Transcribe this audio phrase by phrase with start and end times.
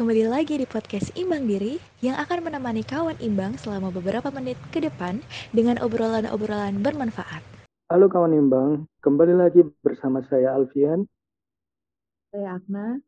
[0.00, 4.80] Kembali lagi di podcast Imbang Diri yang akan menemani kawan imbang selama beberapa menit ke
[4.80, 5.20] depan
[5.52, 7.44] dengan obrolan-obrolan bermanfaat.
[7.92, 11.04] Halo kawan imbang, kembali lagi bersama saya Alfian.
[12.32, 13.04] Saya Akna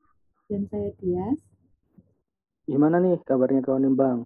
[0.53, 1.41] dan saya Tias.
[2.69, 4.19] Gimana nih kabarnya kawan imbang?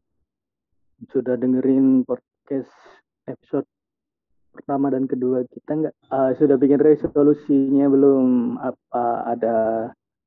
[1.14, 2.74] Sudah dengerin podcast
[3.30, 3.70] episode
[4.50, 5.94] pertama dan kedua kita nggak?
[6.10, 8.58] Uh, sudah bikin resolusinya belum?
[8.58, 9.56] Apa ada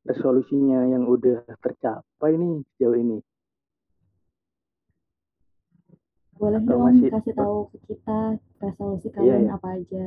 [0.09, 3.17] resolusinya yang udah tercapai nih sejauh ini?
[6.33, 8.19] Boleh Atau dong masih- kasih tahu ke kita
[8.57, 9.51] resolusi Iya, kalian iya.
[9.53, 10.05] apa aja.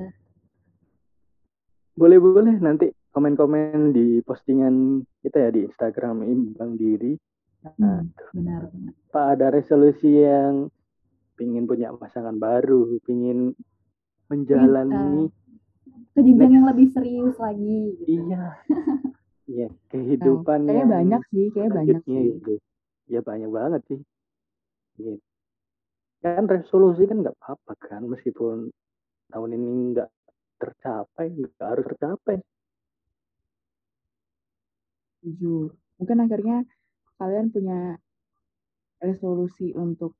[1.93, 4.75] Boleh boleh nanti komen-komen di postingan
[5.21, 7.13] kita ya di Instagram Imbang Diri.
[7.63, 8.93] Nah, Hmm, benar benar.
[9.07, 10.73] apa ada resolusi yang
[11.35, 13.53] pingin punya pasangan baru, pingin
[14.27, 15.29] menjalani
[16.13, 16.55] Ke jenjang Next.
[16.55, 17.81] yang lebih serius lagi.
[17.99, 18.25] gitu.
[18.25, 18.57] iya
[19.53, 22.21] iya kehidupan Kayaknya yang banyak sih, kayaknya banyak sih.
[22.41, 22.53] gitu.
[23.13, 24.01] Ya banyak banget sih.
[24.97, 25.21] Gitu.
[26.25, 28.73] Kan resolusi kan nggak apa-apa kan meskipun
[29.29, 30.09] tahun ini nggak
[30.57, 32.37] tercapai, nggak harus tercapai.
[35.23, 35.77] Jujur.
[36.01, 36.67] Mungkin akhirnya
[37.21, 38.01] kalian punya
[39.03, 40.15] resolusi untuk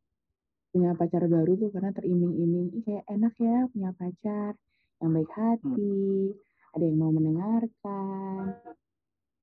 [0.75, 4.53] punya pacar baru tuh karena teriming-iming, ih kayak enak ya punya pacar
[5.03, 6.33] yang baik hati,
[6.73, 8.63] ada yang mau mendengarkan,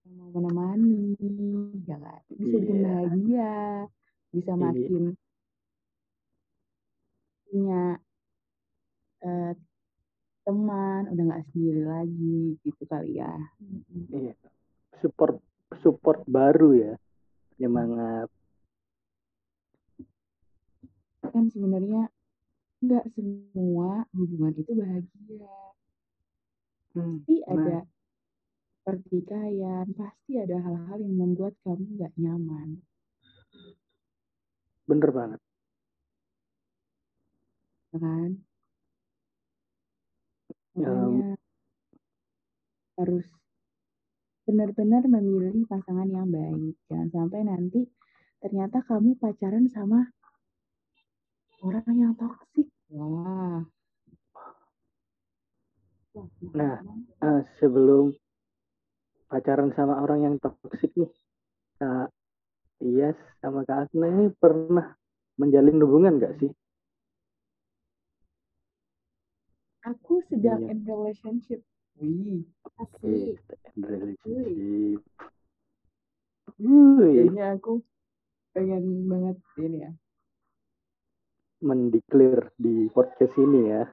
[0.09, 1.13] yang mau menemani,
[1.85, 2.21] ya kan?
[2.33, 2.85] Bisa bikin Iya.
[2.89, 3.53] bahagia,
[4.33, 4.61] bisa Iya.
[4.65, 5.03] makin
[7.45, 7.83] punya
[9.19, 9.51] eh,
[10.47, 13.35] teman, udah nggak sendiri lagi gitu kali ya.
[14.09, 14.31] Iya.
[15.03, 15.43] Support
[15.83, 16.93] support baru ya.
[17.59, 18.31] Semangat.
[21.29, 22.09] kan sebenarnya
[22.81, 25.59] nggak semua hubungan itu bahagia.
[26.95, 27.77] Hmm, Pasti nah, ada
[28.89, 32.81] pertikaian, pasti ada hal-hal yang membuat kamu nggak nyaman.
[34.89, 35.39] bener banget.
[37.93, 38.31] ya kan?
[40.73, 41.29] Ya, Makanya
[42.97, 43.27] harus
[44.49, 46.73] benar-benar memilih pasangan yang baik.
[46.89, 47.85] Jangan sampai nanti
[48.41, 50.09] ternyata kamu pacaran sama
[51.61, 52.65] orang yang toksik.
[52.89, 53.61] Wah,
[56.57, 56.81] Nah,
[57.21, 58.11] eh, sebelum
[59.29, 61.11] pacaran sama orang yang toksik nih,
[61.77, 62.09] Kak
[62.81, 64.97] Tias sama Kak Asna ini pernah
[65.37, 66.51] menjalin hubungan gak sih?
[69.79, 70.75] aku sedang Iya.
[70.75, 71.59] in relationship.
[71.97, 72.43] Wih,
[72.77, 73.39] asik.
[73.73, 74.99] In relationship.
[76.59, 77.79] Wuih, kayaknya aku
[78.51, 79.91] pengen banget ini ya.
[81.59, 83.83] mendeklar di podcast ini ya.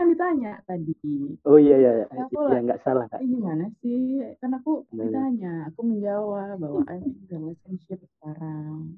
[0.00, 0.96] Kan ditanya tadi.
[1.44, 2.06] Oh iya iya, iya.
[2.08, 2.60] Ya, aku ya lah.
[2.64, 3.20] nggak salah kak.
[3.20, 4.24] Eh, gimana sih?
[4.40, 5.12] Kan aku Bener.
[5.12, 8.96] ditanya, aku menjawab bahwa I'm in relationship sekarang.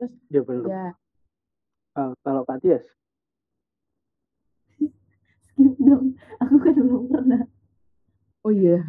[0.00, 0.64] Terus Ya bener.
[0.64, 0.86] ya
[1.94, 2.80] Eh, kalau Kak Tias,
[5.54, 6.16] Skip dong.
[6.40, 7.42] Aku kan belum pernah.
[8.44, 8.80] oh iya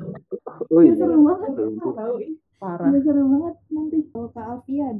[0.72, 1.50] oh iya, Seru banget.
[1.76, 2.14] tahu
[2.56, 2.88] parah.
[3.00, 4.96] Seru banget nanti kalau Kak Alfian.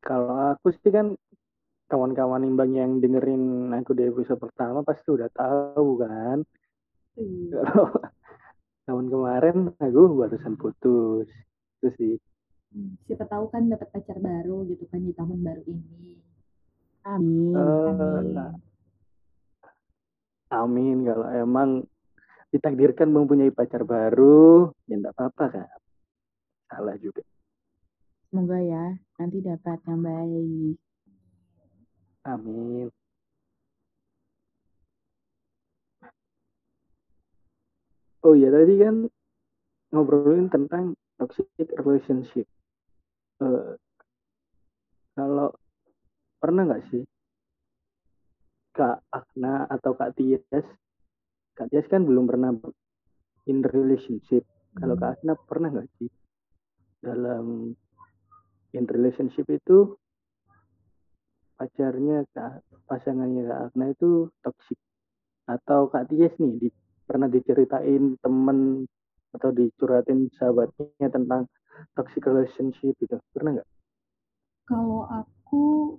[0.00, 1.12] Kalau aku sih kan
[1.90, 6.46] kawan-kawan imbang yang dengerin aku di episode pertama pasti udah tahu kan.
[7.18, 7.58] Iya.
[7.66, 7.90] Kalau
[8.86, 11.26] tahun kemarin aku barusan putus.
[11.82, 12.14] Itu sih.
[12.70, 16.22] Hmm, Siapa tahu kan dapat pacar baru gitu kan di tahun baru ini.
[17.02, 17.54] Amin.
[17.58, 18.54] Eh, Amin.
[20.54, 21.70] amin kalau emang
[22.50, 25.78] ditakdirkan mempunyai pacar baru, ya enggak apa-apa kan.
[26.70, 27.22] Salah juga.
[28.30, 30.78] Semoga ya nanti dapat yang baik.
[32.24, 32.92] Amin.
[38.20, 39.08] Oh iya tadi kan
[39.90, 41.48] ngobrolin tentang toxic
[41.80, 42.44] relationship.
[43.40, 43.72] Eh,
[45.16, 45.48] kalau
[46.36, 47.02] pernah nggak sih
[48.76, 50.66] Kak Akna atau Kak Tias,
[51.56, 52.52] Kak Tias kan belum pernah
[53.48, 54.44] in relationship.
[54.76, 56.08] Kalau Kak Akna pernah nggak sih
[57.00, 57.72] dalam
[58.76, 59.96] in relationship itu
[61.60, 64.80] pacarnya Kak pasangannya Kak Akna itu toxic
[65.44, 66.68] atau Kak Tias nih di,
[67.04, 68.88] pernah diceritain temen
[69.36, 71.44] atau dicurhatin sahabatnya tentang
[71.92, 73.68] toxic relationship itu pernah nggak?
[74.64, 75.96] Kalau aku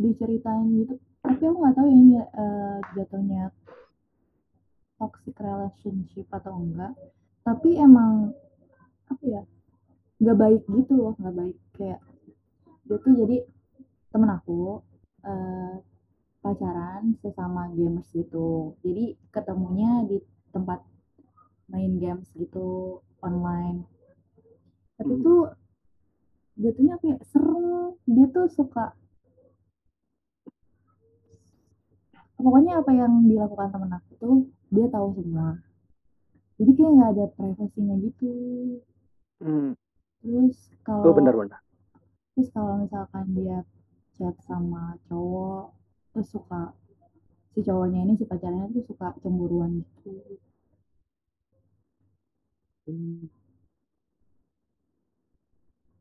[0.00, 3.42] diceritain gitu, tapi aku nggak tahu ya ini eh, jatuhnya
[4.96, 6.96] toxic relationship atau enggak.
[7.44, 8.32] Tapi emang
[9.12, 9.42] apa ya,
[10.24, 12.00] nggak baik gitu loh, nggak baik kayak
[12.86, 13.36] dia tuh jadi
[14.16, 14.80] temen aku
[15.28, 15.76] eh,
[16.40, 18.72] pacaran sesama gamers gitu.
[18.80, 20.16] Jadi ketemunya di
[20.56, 20.80] tempat
[21.68, 23.82] main games gitu online
[24.96, 25.24] tapi Hmm.
[25.26, 25.42] tuh
[26.56, 28.96] jatuhnya kayak seru dia tuh suka
[32.38, 34.36] pokoknya apa yang dilakukan temen aku tuh
[34.72, 35.60] dia tahu semua
[36.56, 38.32] jadi kayak nggak ada privasinya gitu
[39.36, 39.76] Hmm.
[40.24, 40.56] terus
[41.04, 41.60] Oh kalau benar-benar.
[42.32, 43.66] terus kalau misalkan dia
[44.16, 45.72] chat sama cowok
[46.12, 46.72] terus suka
[47.52, 50.40] si cowoknya ini si pacarnya tuh suka cemburuan gitu
[52.86, 53.26] Hmm.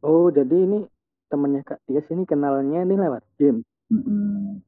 [0.06, 0.86] Oh jadi ini
[1.34, 3.66] temennya Kak Tias ini kenalnya ini lewat game.
[3.90, 4.62] Mm-mm.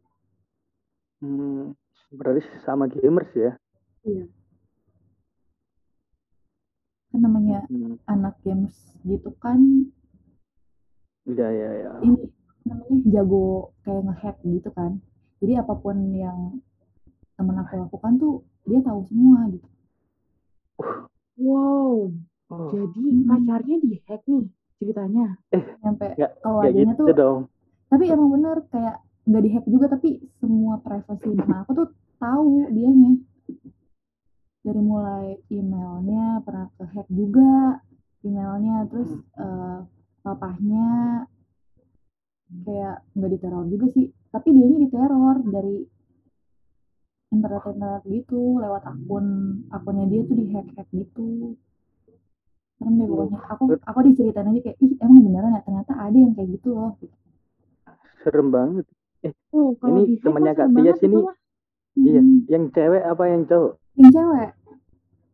[1.21, 1.77] Hmm.
[2.09, 3.53] Berarti sama gamers ya.
[4.01, 4.25] iya
[7.13, 8.01] kan namanya Hmm.
[8.09, 9.61] anak games gitu kan
[11.29, 11.91] Iya iya iya.
[12.01, 12.29] ini
[12.67, 13.45] namanya jago
[13.83, 14.91] kayak ngehack gitu kan
[15.39, 16.39] jadi apa pun yang
[17.37, 18.33] temen aku lakukan tuh
[18.65, 19.67] dia tahu semua gitu
[21.37, 22.09] Wow,
[22.49, 23.29] Oh jadi Mm-mm.
[23.29, 24.45] pacarnya dihack nih
[24.79, 25.25] ceritanya.
[25.85, 27.39] nyampe nggak nggak keluarganya gitu tuh dong.
[27.87, 28.95] tapi emang bener kayak
[29.27, 30.09] nggak dihack juga tapi
[30.41, 31.87] semua privasi teman aku tuh
[32.17, 33.11] tahu dianya
[34.65, 37.79] dari mulai emailnya pernah kehack juga
[38.25, 39.79] emailnya terus eh,
[40.25, 40.87] papahnya
[42.47, 45.83] kayak nggak diteror juga sih tapi dianya diteror dari
[47.27, 49.25] internet internet gitu lewat akun
[49.67, 51.55] akunnya dia tuh dihack hack gitu
[52.77, 56.33] serem deh pokoknya aku aku diceritain aja kayak ih emang beneran ya ternyata ada yang
[56.33, 56.93] kayak gitu loh
[58.17, 58.83] Serem banget.
[59.55, 61.17] Oh, kalau Ini temannya Kak serem Tias banget itu ini.
[61.23, 61.37] mah.
[61.97, 62.21] Iya.
[62.21, 62.39] Hmm.
[62.47, 63.73] Yang cewek apa yang cowok?
[63.97, 64.49] yang cewek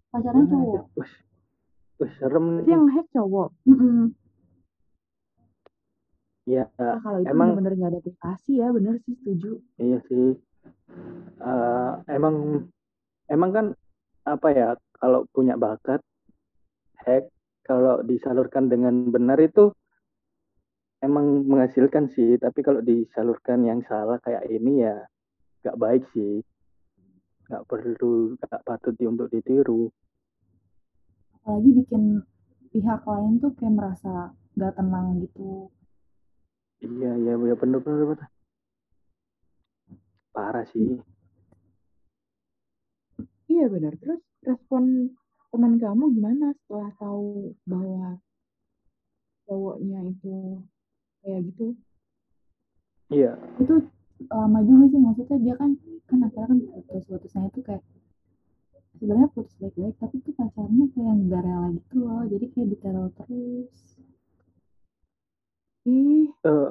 [0.08, 0.84] pacarnya cowok
[2.00, 2.64] Wih, serem nih.
[2.70, 3.50] yang ngehack cowok.
[3.66, 4.00] Mm-mm.
[6.44, 9.52] Ya Nah, kalau itu emang bener-bener nggak ada privasi ya, bener sih setuju.
[9.80, 10.28] iya sih.
[11.44, 12.36] Eh, emang
[13.32, 13.66] emang kan
[14.24, 14.70] apa ya
[15.00, 16.00] kalau punya bakat
[17.04, 17.28] hack
[17.68, 19.72] kalau disalurkan dengan benar itu
[21.04, 24.96] emang menghasilkan sih tapi kalau disalurkan yang salah kayak ini ya
[25.64, 26.40] nggak baik sih
[27.52, 29.92] nggak perlu nggak patut di- untuk ditiru
[31.44, 32.24] apalagi bikin
[32.72, 35.68] pihak lain tuh kayak merasa gak tenang gitu
[36.84, 38.28] iya iya iya bener bener bener.
[40.34, 41.00] Parah sih.
[43.48, 43.94] Iya benar.
[44.02, 45.14] Terus respon
[45.54, 48.18] teman kamu gimana setelah tahu bahwa
[49.46, 50.36] cowoknya itu
[51.22, 51.66] kayak gitu?
[53.14, 53.38] iya.
[53.62, 53.76] Itu
[54.34, 55.00] lama juga sih?
[55.00, 55.72] Maksudnya dia kan
[56.10, 56.60] kan akhirnya kan
[56.90, 57.84] putus putusnya itu kayak
[58.98, 62.22] sebenarnya putus baik-baik tapi tuh pacarnya kayak nggak rela gitu loh.
[62.26, 63.72] Jadi kayak diteror terus
[65.84, 66.70] Ih, Eh,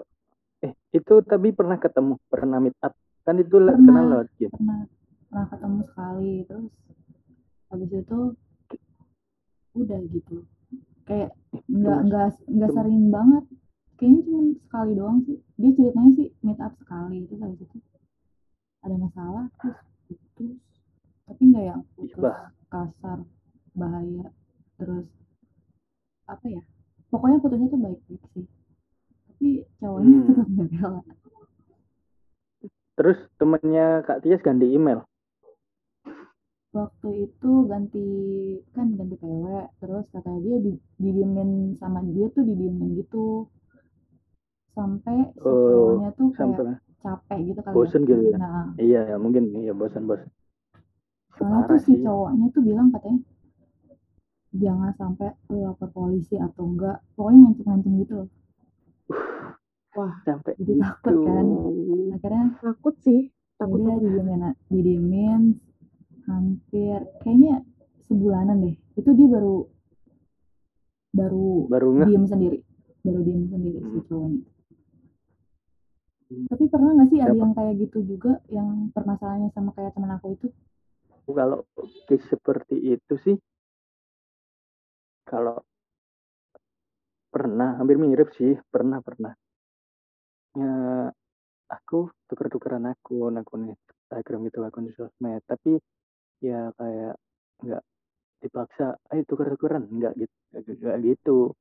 [0.63, 2.97] eh itu tapi pernah ketemu pernah meet up?
[3.23, 3.77] Kan itu Pernah.
[3.79, 4.53] kenal lewat game.
[4.53, 4.81] pernah
[5.29, 6.73] pernah ketemu sekali terus
[7.69, 8.19] habis itu
[9.75, 10.37] udah gitu.
[11.03, 11.31] Kayak
[11.69, 13.45] nggak Cuma- nggak nggak cuma- sering banget.
[13.97, 15.37] Kayaknya cuma sekali doang sih.
[15.57, 17.79] Dia ceritanya sih meet up sekali terus habis itu
[18.83, 19.79] ada masalah terus
[20.09, 20.57] putus.
[21.23, 22.51] Tapi nggak yang putus bah.
[22.67, 23.19] kasar
[23.73, 24.27] bahaya
[24.77, 25.07] terus
[26.27, 26.63] apa ya?
[27.09, 28.47] Pokoknya putusnya tuh baik-baik sih
[29.43, 30.23] tapi cowoknya Hmm.
[30.23, 31.01] tetap nggak rela.
[32.95, 35.03] Terus temennya Kak Tias ganti email?
[36.71, 38.07] Waktu itu ganti
[38.71, 39.47] kan ganti PW
[39.83, 43.51] terus katanya dia di, didiemin sama dia tuh didiemin gitu.
[44.79, 48.39] Sampai si Oh, cowoknya tuh kayak sampai capek gitu kali bosen ya gitu ya?
[48.39, 48.67] nah.
[48.79, 50.31] Iya ya mungkin iya bosan bosan
[51.35, 53.21] soalnya tuh si cowoknya tuh bilang katanya
[54.55, 57.03] jangan sampai lu lapor polisi atau enggak.
[57.19, 58.29] Pokoknya ngancem-ngancem gitu loh
[59.93, 61.47] wah sampai Jadi gitu takut kan?
[62.17, 63.21] akhirnya takut sih.
[63.61, 64.03] Takut udah takut.
[64.03, 65.43] didiemin didiemin
[66.27, 67.63] hampir kayaknya
[68.07, 69.57] sebulanan deh itu dia baru
[71.13, 72.59] baru baru nggak diem sendiri
[73.05, 74.07] baru diem sendiri si Hmm.
[74.09, 74.43] cowoknya
[76.33, 76.47] Hmm.
[76.49, 77.43] tapi pernah nggak sih ada Siapa?
[77.45, 80.49] yang kayak gitu juga yang permasalahannya sama kayak teman aku itu
[81.29, 81.61] kalau
[82.09, 83.37] case seperti itu sih
[85.29, 85.61] kalau
[87.33, 89.33] pernah hampir mirip sih pernah pernah.
[90.53, 91.09] Ya
[91.73, 95.41] aku tuker-tukeran akun akun Instagram itu akun sosmed.
[95.49, 95.81] Tapi
[96.45, 97.17] ya kayak
[97.65, 97.83] nggak
[98.45, 99.89] dipaksa ayo tuker-tukeran.
[99.89, 101.57] Nggak gitu nggak gitu.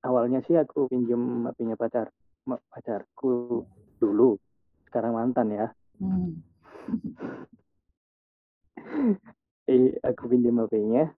[0.00, 2.08] Awalnya sih aku pinjem HP-nya pacar
[2.48, 3.68] pacarku
[4.00, 4.40] dulu
[4.88, 5.68] sekarang mantan ya.
[6.00, 6.40] Hmm.
[9.68, 11.12] eh aku pinjam HP-nya.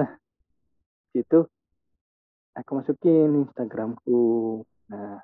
[0.00, 0.16] Nah
[1.12, 1.44] situ
[2.56, 4.22] aku masukin Instagramku.
[4.90, 5.22] Nah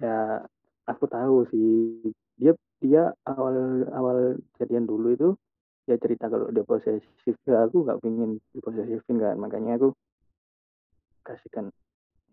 [0.00, 0.44] ya
[0.84, 2.12] aku tahu sih.
[2.36, 4.18] Dia dia awal awal
[4.60, 5.28] jadian dulu itu
[5.88, 7.36] dia cerita kalau dia posesif.
[7.48, 9.36] Ya aku nggak pengen diposesifin kan.
[9.40, 9.96] Makanya aku
[11.24, 11.72] kasihkan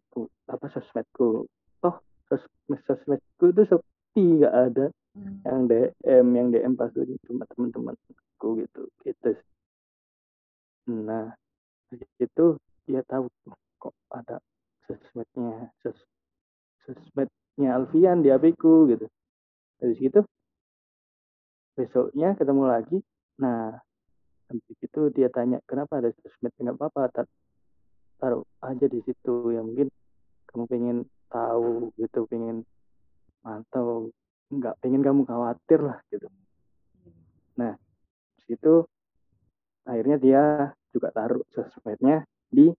[0.09, 1.47] aku apa sosmedku.
[1.79, 1.95] Toh
[2.27, 5.45] sosmed sosmedku itu sepi nggak ada Hmm.
[5.45, 6.89] yang DM yang DM pas
[7.29, 8.89] cuma teman-temanku gitu.
[9.05, 9.37] Gitu
[10.89, 11.31] nah
[12.19, 12.45] itu
[12.83, 14.39] dia tahu tuh kok ada
[14.87, 15.99] sosmednya sos
[16.83, 19.07] sosmednya Alfian di HP ku gitu.
[19.79, 20.19] Dari situ
[21.75, 22.97] besoknya ketemu lagi.
[23.39, 23.75] Nah
[24.51, 26.51] habis itu dia tanya kenapa ada sosmed?
[26.59, 27.35] Nggak apa-apa tar-
[28.19, 29.51] taruh aja di situ.
[29.55, 29.87] Ya mungkin
[30.51, 30.97] kamu pengen
[31.31, 32.67] tahu gitu pengen
[33.43, 34.11] mantau.
[34.51, 36.27] Nggak pengen kamu khawatir lah gitu.
[37.57, 37.79] Nah
[38.43, 38.83] situ
[39.83, 40.43] akhirnya dia
[40.91, 42.23] juga taruh sosmednya
[42.53, 42.69] di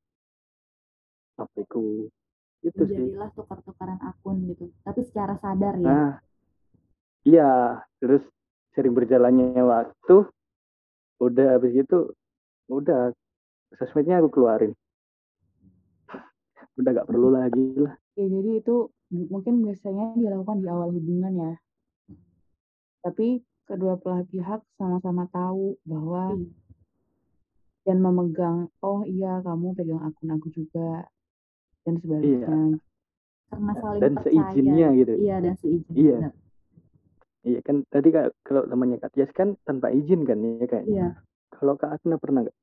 [1.35, 2.07] HP ku
[2.65, 6.11] itu sih jadilah tukar-tukaran akun gitu tapi secara sadar ya Nah,
[7.27, 8.25] iya, terus
[8.75, 10.27] sering berjalannya waktu,
[11.23, 12.11] udah habis itu,
[12.67, 13.15] udah
[13.79, 14.73] sosmednya aku keluarin.
[16.75, 17.95] Udah gak perlu lagi lah.
[18.19, 21.53] Ya, jadi itu mungkin biasanya dilakukan di awal hubungan ya.
[23.07, 26.51] Tapi kedua belah pihak sama-sama tahu bahwa Iya.
[27.85, 31.05] Dan memegang, oh iya kamu pegang akun aku juga
[31.85, 32.81] dan sebaliknya.
[33.51, 35.13] karena saling Dan percaya seizinnya gitu.
[35.25, 36.17] iya dan seizin Iya.
[36.17, 36.33] benar.
[37.45, 40.87] Iya kan tadi kayak kalau temannya Kak Tias kan tanpa izin kan ya kayak.
[40.89, 41.07] iya
[41.53, 42.57] Kalau Kak Agna pernah nggak?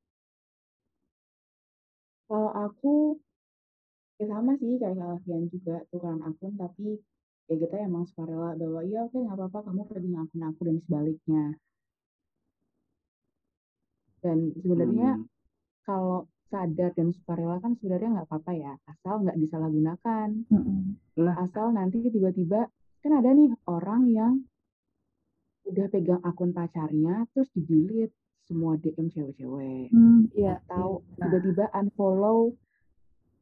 [2.27, 2.93] Kalau aku
[4.19, 6.97] ya sama sih kayak kalian juga tukeran akun tapi
[7.49, 11.43] ya kita emang sukarela bahwa iya oke nggak apa-apa kamu pegang akun aku dan sebaliknya.
[14.21, 15.27] Dan sebenarnya Hmm,
[15.85, 20.27] kalau sadar dan sukarela kan sebenarnya nggak apa-apa ya asal nggak disalahgunakan.
[21.17, 22.67] Nah, asal nanti tiba-tiba
[23.01, 24.33] kan ada nih orang yang
[25.65, 28.13] udah pegang akun pacarnya terus di delete
[28.45, 29.95] semua DM cewek-cewek.
[29.95, 30.59] Hmm, iya.
[30.67, 31.31] Atau iya.
[31.31, 32.51] tiba-tiba unfollow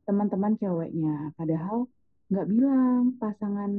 [0.06, 1.34] teman-teman ceweknya.
[1.34, 1.90] Padahal
[2.30, 3.72] nggak bilang pasangan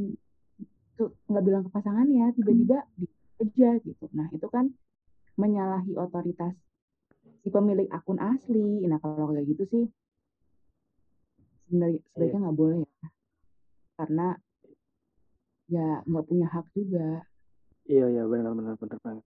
[1.00, 3.06] nggak bilang ke pasangannya tiba-tiba di
[3.40, 4.04] aja gitu.
[4.12, 4.68] Nah itu kan
[5.38, 6.52] menyalahi otoritas
[7.40, 8.84] si pemilik akun asli.
[8.84, 9.84] Nah kalau kayak gitu sih
[11.68, 13.08] sebenarnya sebaiknya nggak boleh ya.
[14.00, 14.28] Karena
[15.70, 17.24] ya nggak punya hak juga.
[17.88, 19.24] Iya iya benar benar benar banget.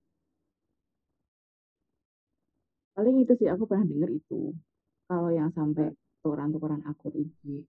[2.94, 4.54] paling itu sih aku pernah denger itu.
[5.11, 5.90] Kalau yang sampai
[6.23, 7.66] tukeran-tukeran akun IG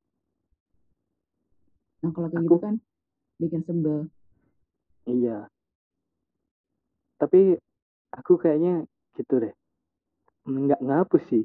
[2.06, 2.76] nah kalau kayak gitu Aku- kan
[3.42, 4.00] bikin sebel.
[5.10, 5.50] Iya.
[7.18, 7.58] Tapi
[8.14, 8.86] aku kayaknya
[9.18, 9.54] gitu deh.
[10.46, 11.44] Nggak ngapus sih.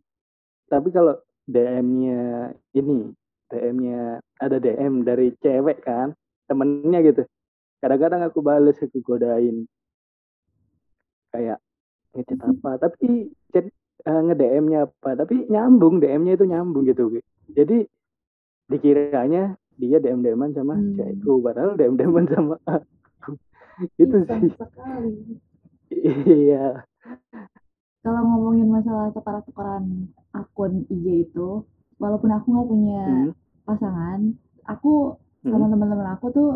[0.68, 1.16] Tapi kalau
[1.48, 3.10] DM-nya ini,
[3.50, 6.14] DM-nya ada DM dari cewek kan,
[6.46, 7.22] temennya gitu.
[7.80, 9.64] Kadang-kadang aku bales, aku godain.
[11.32, 11.58] Kayak
[12.14, 13.66] ngechat apa, tapi chat
[14.06, 17.18] eh, nge-DM-nya apa, tapi nyambung, DM-nya itu nyambung gitu.
[17.50, 17.86] Jadi
[18.70, 20.94] dikiranya dia DM-DM-an sama Hmm.
[20.94, 23.34] cewekku, padahal DM-DM-an sama aku.
[24.02, 24.52] Itu sih.
[25.90, 26.86] Iya.
[28.00, 31.64] Kalau ngomongin masalah tukaran-tukaran akun IG itu
[32.00, 33.30] walaupun aku nggak punya Hmm.
[33.68, 34.18] pasangan
[34.64, 35.14] aku
[35.44, 35.72] sama Hmm.
[35.76, 36.48] teman-teman aku tuh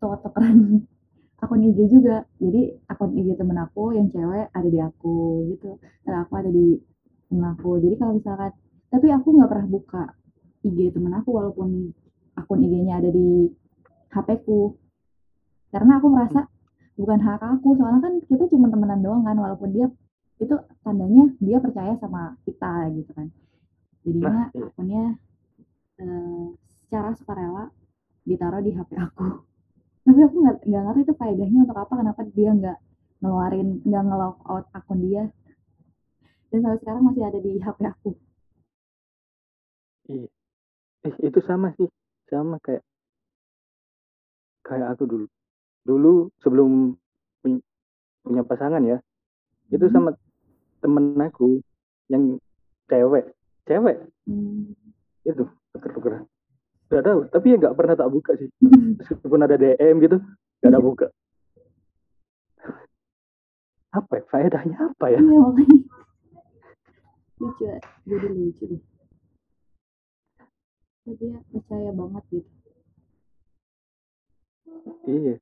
[0.00, 0.84] tuker-tukeran
[1.42, 2.28] akun IG juga.
[2.36, 5.80] Jadi akun IG temen aku yang cewek ada di aku gitu.
[6.04, 6.76] Dan aku ada di
[7.32, 7.80] temen aku.
[7.80, 8.52] Jadi kalau misalkan
[8.92, 10.04] tapi aku nggak pernah buka
[10.60, 11.96] IG temen aku walaupun
[12.36, 13.48] akun IG-nya ada di
[14.12, 14.76] HP ku.
[15.72, 16.44] Karena aku merasa
[17.00, 19.88] bukan hak aku soalnya kan kita cuma temenan doang kan walaupun dia
[20.40, 23.28] itu tandanya dia percaya sama kita gitu kan
[24.04, 25.04] jadinya Nah, akunnya
[26.00, 26.46] eh,
[26.86, 27.64] secara sukarela
[28.24, 29.26] ditaruh di HP aku
[30.08, 32.78] tapi aku nggak nggak ngerti itu faedahnya untuk apa kenapa dia nggak
[33.20, 35.24] ngeluarin nggak nge-log out akun dia
[36.50, 38.10] dan sampai sekarang masih ada di HP aku
[40.10, 40.26] Iya.
[41.06, 41.86] Eh, itu sama sih,
[42.26, 42.82] sama kayak
[44.66, 45.26] kayak aku dulu.
[45.86, 46.70] Dulu sebelum
[47.40, 47.64] pun-
[48.24, 48.98] punya pasangan ya,
[49.70, 49.94] itu Hmm.
[49.94, 50.10] sama
[50.80, 51.60] temen aku
[52.08, 52.36] yang
[52.88, 53.32] cewek,
[53.64, 53.96] cewek
[54.26, 54.74] Hmm.
[55.22, 55.42] itu
[55.74, 56.24] tuker-tukeran.
[56.90, 58.50] Gak tahu, tapi ya nggak pernah tak buka sih.
[58.98, 60.18] Meskipun ada DM gitu,
[60.62, 61.06] gak ada buka.
[63.90, 64.24] Apa ya?
[64.30, 65.18] Faedahnya apa ya?
[65.18, 65.42] iya
[67.40, 67.76] lucu ya.
[68.04, 68.82] jadi lucu deh
[71.00, 72.50] Tapi dia percaya banget gitu
[75.08, 75.34] Iya.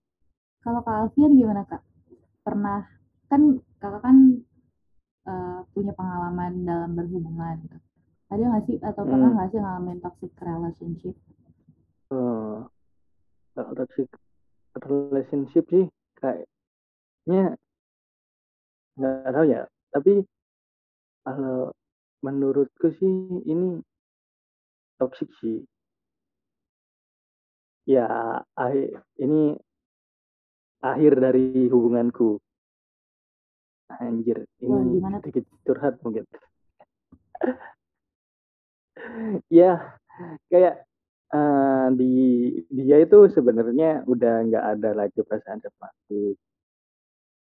[0.62, 1.82] Kalau Kak Alfian gimana Kak?
[2.46, 2.86] Pernah
[3.26, 4.16] kan Kakak kan
[5.28, 7.78] eh, punya pengalaman dalam berhubungan gitu.
[8.32, 9.36] Ada nggak sih atau pernah Hmm.
[9.36, 11.14] nggak sih ngalamin toxic relationship?
[12.08, 14.08] Kalau toxic
[14.78, 15.86] relationship sih
[16.18, 17.58] kayaknya
[18.98, 19.62] nggak tahu ya
[19.94, 20.12] tapi
[21.22, 21.70] kalau
[22.22, 23.14] menurutku sih
[23.46, 23.78] ini
[24.98, 25.62] toxic sih
[27.86, 28.06] ya
[28.58, 29.54] akhir ini
[30.82, 32.38] akhir dari hubunganku
[33.88, 35.32] anjir ini Wah, gimana tuh?
[35.32, 36.24] sedikit curhat mungkin.
[39.48, 39.94] Ya
[40.50, 40.84] kayak
[41.32, 42.12] eh, di
[42.68, 46.34] dia itu sebenarnya udah nggak ada lagi perasaan sama aku.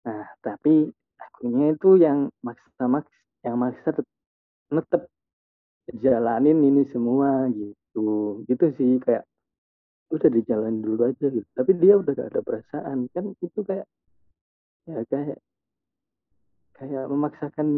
[0.05, 3.09] Nah tapi akunya itu yang maksa maks
[3.47, 4.15] yang maksa tet-
[4.69, 5.03] tetep
[6.03, 8.43] jalanin ini semua gitu.
[8.51, 9.25] Gitu sih kayak
[10.11, 11.47] udah dijalanin dulu aja gitu.
[11.55, 13.09] Tapi dia udah gak ada perasaan.
[13.15, 13.87] Kan itu kayak
[14.85, 15.39] ya kayak
[16.79, 17.69] kayak memaksakan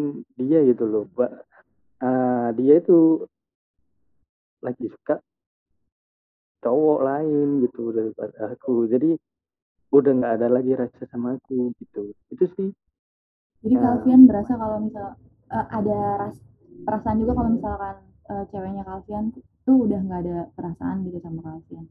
[0.40, 1.44] dia gitu loh Ba-
[2.02, 3.24] eh, dia itu
[4.64, 5.20] lagi suka
[6.64, 9.10] cowok lain gitu daripada aku jadi
[9.96, 12.68] udah nggak ada lagi rasa sama aku gitu itu sih
[13.62, 15.16] Jadi Alfian berasa kalau misal
[15.50, 16.44] eh, ada ras-
[16.86, 17.96] perasaan juga kalau misalkan
[18.30, 19.24] eh, ceweknya Kak Alfian
[19.66, 21.86] tuh udah nggak ada perasaan gitu sama Kak Alfian.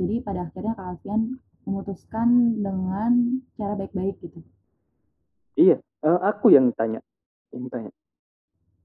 [0.00, 1.20] Jadi pada akhirnya Kak Alfian
[1.68, 2.28] memutuskan
[2.64, 3.12] dengan
[3.58, 4.40] cara baik-baik gitu.
[5.56, 5.76] iya
[6.06, 7.00] eh, aku yang tanya
[7.50, 7.92] yang tanya.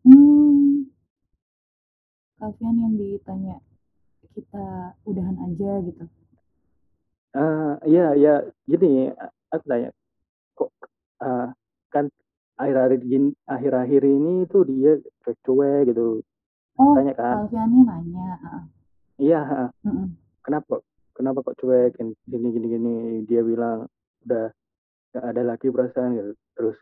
[0.06, 0.90] Hmm,
[2.38, 3.58] Kak Alfian yang ditanya
[4.36, 6.04] kita udahan aja gitu.
[7.36, 9.12] eh iya ya gini
[9.52, 9.92] aku tanya
[10.56, 10.72] kok
[11.24, 11.48] eh,
[11.92, 12.06] kan
[12.56, 16.24] akhir-akhir ini tuh dia cuek-cuek gitu.
[16.76, 17.48] Oh, tanya kan?
[17.48, 18.28] Alfiannya nanya.
[19.16, 20.12] iya mm-mm.
[20.44, 20.84] kenapa
[21.16, 21.96] kenapa kok cuek?
[22.28, 22.96] Gini gini gini
[23.28, 23.88] dia bilang
[24.28, 24.52] udah
[25.16, 26.32] gak ada lagi perasaan gitu.
[26.56, 26.78] Terus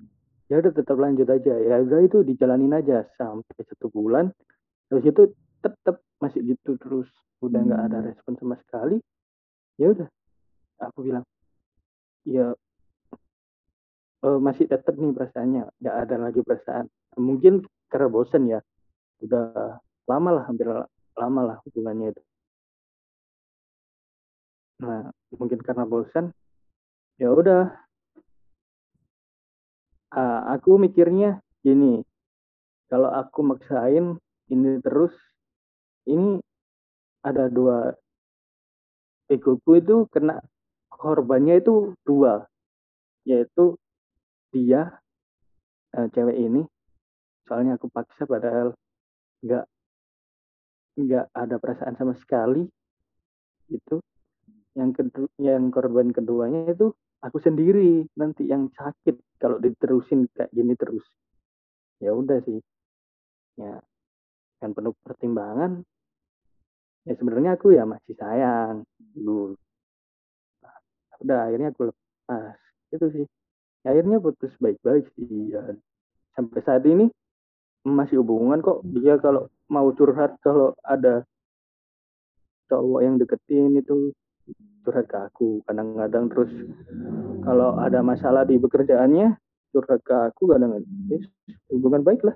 [0.53, 1.57] ya udah tetap lanjut aja.
[1.57, 4.29] Ya udah itu dijalanin aja sampai satu bulan.
[4.85, 5.33] Terus itu
[5.65, 7.09] tetap masih gitu terus.
[7.41, 8.07] Udah nggak ada Hmm.
[8.13, 9.01] respon sama sekali.
[9.81, 10.05] Ya udah
[10.77, 11.25] aku bilang
[12.29, 12.53] ya
[14.21, 15.73] eh, masih tetap nih perasaannya.
[15.81, 16.85] Nggak ada lagi perasaan.
[17.17, 18.61] Mungkin karena bosen ya.
[19.25, 20.69] Udah lama lah hampir
[21.17, 22.21] lama lah hubungannya itu.
[24.85, 26.29] Nah mungkin karena bosan
[27.17, 27.82] ya udah
[30.13, 32.05] ah, aku mikirnya gini.
[32.87, 34.21] Kalau aku maksain
[34.53, 35.13] ini terus
[36.05, 36.37] ini
[37.25, 37.97] ada dua.
[39.31, 40.37] Egoku itu kena
[40.91, 42.45] korbannya itu dua
[43.25, 43.79] yaitu
[44.53, 45.01] dia
[45.97, 46.61] eh, cewek ini.
[47.49, 48.77] Soalnya aku paksa padahal
[49.43, 49.65] nggak
[50.93, 52.69] nggak ada perasaan sama sekali
[53.73, 53.97] itu
[54.77, 56.93] yang kedua yang korban keduanya itu
[57.23, 61.03] aku sendiri nanti yang sakit kalau diterusin kayak gini terus.
[62.03, 62.59] Ya udah sih.
[63.55, 63.79] Ya
[64.59, 65.87] kan penuh pertimbangan.
[67.07, 69.55] Ya sebenarnya aku ya masih sayang dulu
[70.63, 70.75] Nah,
[71.19, 72.59] udah akhirnya aku lepas.
[72.91, 73.25] Itu sih.
[73.83, 75.63] Akhirnya putus baik-baik sih ya.
[76.33, 77.11] sampai saat ini
[77.83, 78.81] masih hubungan kok.
[78.87, 81.27] Dia kalau mau curhat kalau ada
[82.71, 84.15] cowok yang deketin itu
[84.83, 85.49] curhat ke aku.
[85.65, 86.51] Kadang-kadang terus
[87.41, 89.39] kalau ada masalah di pekerjaannya
[89.73, 91.25] curhat ke aku kadang-kadang yes,
[91.71, 92.35] hubungan baik lah.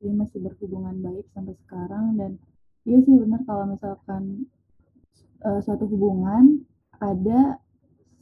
[0.00, 2.30] Dia masih berhubungan baik sampai sekarang dan
[2.88, 4.48] iya sih benar kalau misalkan
[5.46, 6.64] eh, suatu hubungan
[6.98, 7.58] ada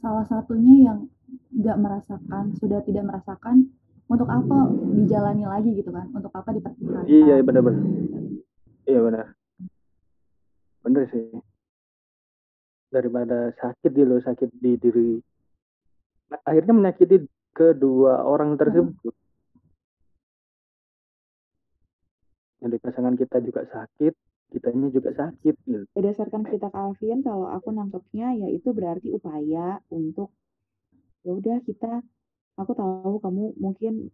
[0.01, 0.99] salah satunya yang
[1.53, 3.71] nggak merasakan sudah tidak merasakan
[4.11, 4.67] untuk apa
[4.99, 6.11] dijalani lagi gitu kan?
[6.11, 7.07] Untuk apa dipertahankan?
[7.07, 7.85] Iya benar-benar.
[8.83, 9.25] Iya benar.
[10.83, 11.50] Bener sih
[12.91, 15.15] daripada sakit di lo sakit di diri.
[16.29, 17.23] Nah, akhirnya menyakiti
[17.55, 19.15] kedua orang tersebut.
[22.61, 24.13] Jadi pasangan kita juga sakit
[24.51, 25.87] kitanya juga sakit gitu.
[25.95, 30.35] Berdasarkan cerita Alfian kalau aku nangkepnya ya itu berarti upaya untuk
[31.23, 32.03] ya udah kita
[32.59, 34.11] aku tahu kamu mungkin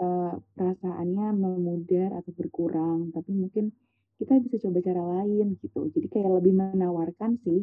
[0.00, 3.76] eh, perasaannya memudar atau berkurang tapi mungkin
[4.18, 5.80] kita bisa coba cara lain gitu.
[5.94, 7.62] Jadi kayak lebih menawarkan sih.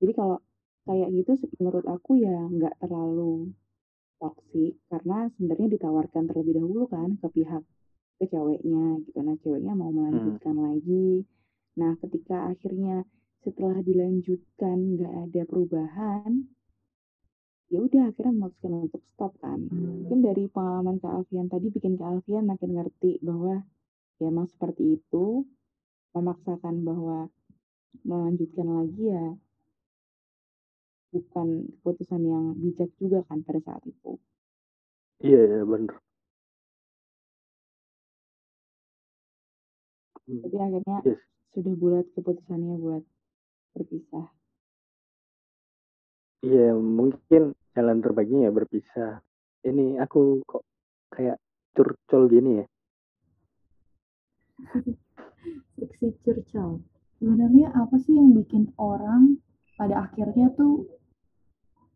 [0.00, 0.40] Jadi kalau
[0.84, 3.52] kayak gitu menurut aku ya nggak terlalu
[4.20, 7.62] toksik karena sebenarnya ditawarkan terlebih dahulu kan ke pihak
[8.20, 9.18] ke ceweknya gitu.
[9.20, 11.28] Nah ceweknya mau melanjutkan lagi.
[11.76, 13.04] Nah ketika akhirnya
[13.44, 16.48] setelah dilanjutkan nggak ada perubahan
[17.72, 19.68] ya udah akhirnya memutuskan untuk stop kan.
[19.68, 23.64] Mungkin dari pengalaman Kak Alfian tadi bikin Kak Alfian makin ngerti bahwa
[24.22, 25.42] ya emang seperti itu
[26.14, 27.28] memaksakan bahwa
[28.02, 29.26] melanjutkan lagi ya
[31.14, 34.18] bukan keputusan yang bijak juga kan pada saat itu.
[35.22, 35.94] Iya iya bener.
[40.24, 41.20] Hmm, tapi akhirnya yes.
[41.54, 43.04] sudah bulat keputusannya buat
[43.78, 44.26] berpisah.
[46.42, 49.12] Iya mungkin jalan terbaiknya ya berpisah.
[49.64, 50.66] Ini aku kok
[51.14, 51.38] kayak
[51.74, 52.66] curcol gini ya
[55.76, 56.80] Friksi curcol.
[57.18, 59.38] Sebenarnya apa sih yang bikin orang
[59.78, 60.86] pada akhirnya tuh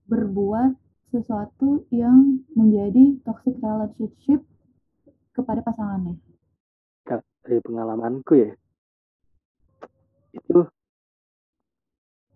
[0.08, 0.74] berbuat
[1.12, 4.44] sesuatu yang menjadi toxic relationship
[5.36, 6.20] kepada pasangannya?
[7.44, 8.52] Dari pengalamanku ya
[10.36, 10.60] itu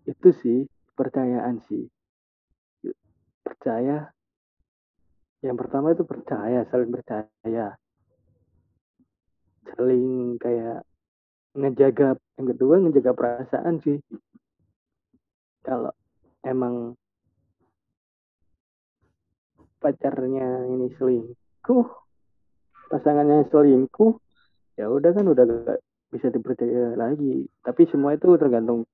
[0.03, 0.59] itu sih
[0.97, 1.87] percayaan sih
[3.45, 4.11] percaya
[5.43, 7.77] yang pertama itu percaya saling percaya
[9.73, 10.83] saling kayak
[11.53, 13.97] ngejaga yang kedua ngejaga perasaan sih.
[15.63, 15.93] Kalau
[16.43, 16.97] emang
[19.79, 21.87] pacarnya ini selingkuh
[22.91, 24.15] pasangannya selingkuh
[24.79, 25.79] ya udah kan udah gak
[26.13, 27.49] bisa dipercaya lagi.
[27.65, 28.85] Tapi semua itu tergantung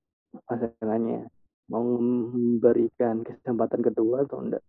[0.48, 1.28] pasangannya.
[1.70, 4.64] Mau memberikan kesempatan kedua atau enggak.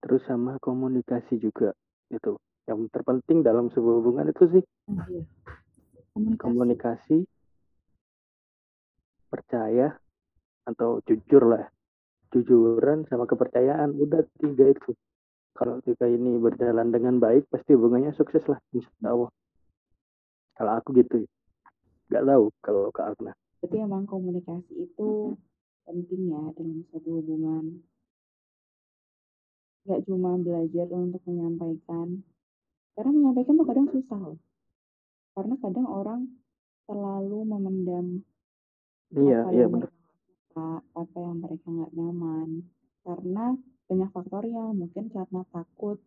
[0.00, 1.74] Terus sama komunikasi juga
[2.08, 2.38] itu.
[2.66, 4.64] Yang terpenting dalam sebuah hubungan itu sih.
[4.90, 5.22] Iya.
[6.16, 6.40] Komunikasi.
[6.40, 7.18] komunikasi
[9.28, 9.92] percaya
[10.64, 11.68] atau jujur lah
[12.32, 14.96] jujuran sama kepercayaan udah tiga itu
[15.52, 19.28] kalau tiga ini berjalan dengan baik pasti hubungannya sukses lah insya Allah
[20.56, 21.28] kalau aku gitu
[22.08, 25.34] nggak tahu kalau kak Agna Berarti emang komunikasi itu
[25.82, 27.82] penting ya dalam suatu hubungan.
[29.90, 32.22] Gak cuma belajar untuk menyampaikan.
[32.94, 34.38] Karena menyampaikan tuh kadang susah loh.
[35.36, 36.20] Karena kadang orang
[36.88, 38.06] terlalu memendam
[39.12, 42.48] iya apa iya yang benar mereka apa yang mereka nggak nyaman.
[43.04, 43.44] Karena
[43.86, 46.00] banyak faktornya, mungkin karena takut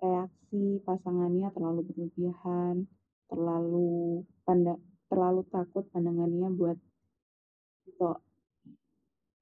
[0.00, 2.88] reaksi pasangannya terlalu berlebihan,
[3.28, 4.80] terlalu pandang,
[5.12, 6.78] terlalu takut pandangannya buat
[7.84, 8.16] gitu,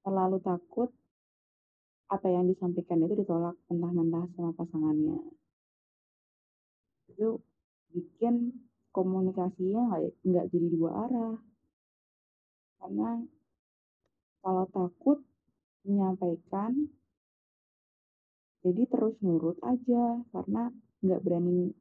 [0.03, 0.91] terlalu takut
[2.11, 5.17] apa yang disampaikan itu ditolak mentah-mentah sama pasangannya.
[7.09, 7.39] Itu
[7.95, 8.64] bikin
[8.95, 11.35] komunikasinya nggak jadi dua arah.
[12.79, 13.09] Karena
[14.39, 15.19] kalau takut
[15.83, 16.87] menyampaikan,
[18.63, 20.71] jadi terus nurut aja karena
[21.03, 21.75] nggak berani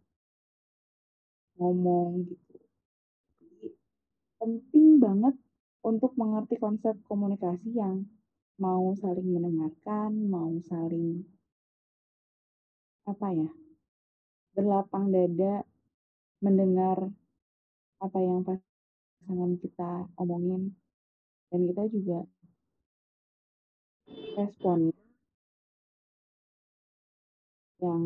[1.54, 2.56] ngomong gitu.
[3.38, 3.68] Jadi
[4.42, 5.34] penting banget
[5.86, 8.02] untuk mengerti konsep komunikasi yang
[8.58, 11.22] mau saling mendengarkan, mau saling
[13.04, 13.50] apa ya,
[14.56, 15.60] berlapang dada
[16.42, 17.10] mendengar
[18.02, 20.74] apa yang pasangan kita omongin
[21.52, 22.18] dan kita juga
[24.34, 24.98] responnya
[27.78, 28.02] yang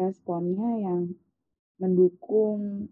[0.00, 1.00] responnya yang
[1.76, 2.88] mendukung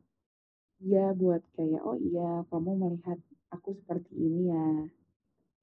[0.78, 3.18] dia buat kayak oh iya kamu melihat
[3.50, 4.66] aku seperti ini ya.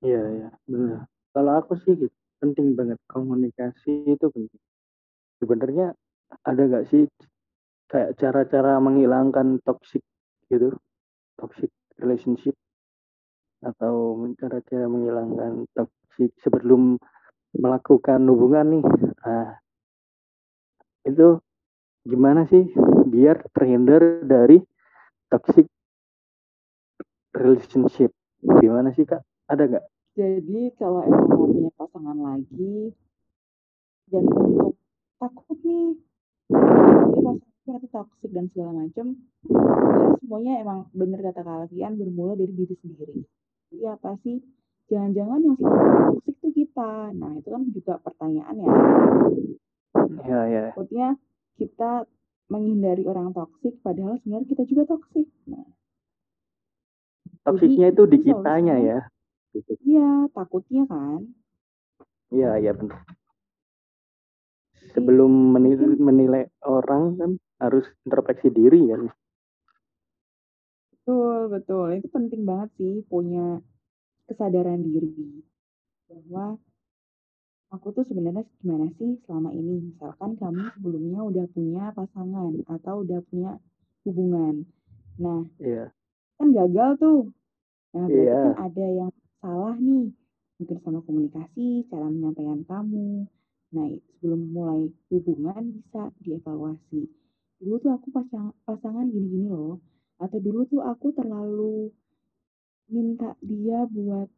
[0.03, 1.07] Iya iya benar.
[1.31, 4.61] Kalau aku sih gitu penting banget komunikasi itu penting.
[5.39, 5.95] Sebenarnya
[6.43, 7.07] ada gak sih
[7.91, 10.01] kayak cara-cara menghilangkan toxic
[10.49, 10.73] gitu
[11.37, 11.69] toxic
[12.01, 12.55] relationship
[13.65, 17.01] atau cara-cara menghilangkan toxic sebelum
[17.55, 18.83] melakukan hubungan nih.
[19.25, 19.57] Nah
[21.05, 21.39] itu
[22.05, 22.65] gimana sih
[23.09, 24.61] biar terhindar dari
[25.29, 25.65] toxic
[27.33, 28.11] relationship?
[28.41, 29.21] Gimana sih kak?
[29.49, 29.85] Ada nggak?
[30.15, 32.95] Jadi kalau emang mau punya pasangan lagi
[34.07, 34.79] dan untuk
[35.19, 35.97] takut nih
[36.47, 36.61] dia
[37.11, 42.75] pasangan itu toxic dan segala macam sebenarnya semuanya emang bener kata kalian bermula dari diri
[42.77, 43.17] sendiri.
[43.73, 44.37] Jadi apa sih?
[44.85, 46.91] Jangan-jangan yang selama toxic tuh kita.
[47.17, 48.69] Nah itu kan juga pertanyaan ya.
[50.29, 51.07] Ya ya takutnya
[51.57, 51.91] kita
[52.45, 55.65] menghindari orang toksik padahal sebenarnya kita juga toksik nah.
[57.45, 58.99] Toksiknya itu di kitanya ya
[59.57, 59.73] gitu.
[59.81, 61.25] iya takutnya kan.
[62.29, 63.01] Iya iya benar
[64.95, 67.31] sebelum menilai, menilai orang kan
[67.65, 69.09] harus introspeksi diri kan?
[71.05, 71.87] Betul betul.
[72.01, 73.61] Itu penting banget sih punya
[74.25, 75.45] kesadaran diri
[76.09, 76.57] bahwa
[77.69, 79.93] aku tuh sebenarnya gimana sih selama ini?
[79.93, 83.61] Misalkan kamu sebelumnya udah punya pasangan atau udah punya
[84.01, 84.65] hubungan.
[85.21, 85.93] Nah iya.
[86.41, 87.21] kan gagal tuh.
[87.93, 88.41] Nah berarti iya.
[88.41, 89.11] kan ada yang
[89.45, 90.09] salah nih
[90.57, 93.29] mungkin sama komunikasi cara menyampaikan kamu.
[93.77, 93.85] Nah
[94.17, 97.24] sebelum mulai hubungan bisa dievaluasi
[97.59, 99.79] dulu tuh aku pasang, pasangan gini-gini loh.
[100.19, 101.91] Atau dulu tuh aku terlalu
[102.87, 104.29] minta dia buat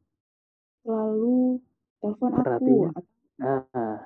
[0.81, 1.59] selalu
[1.99, 3.99] telepon aku atau ah.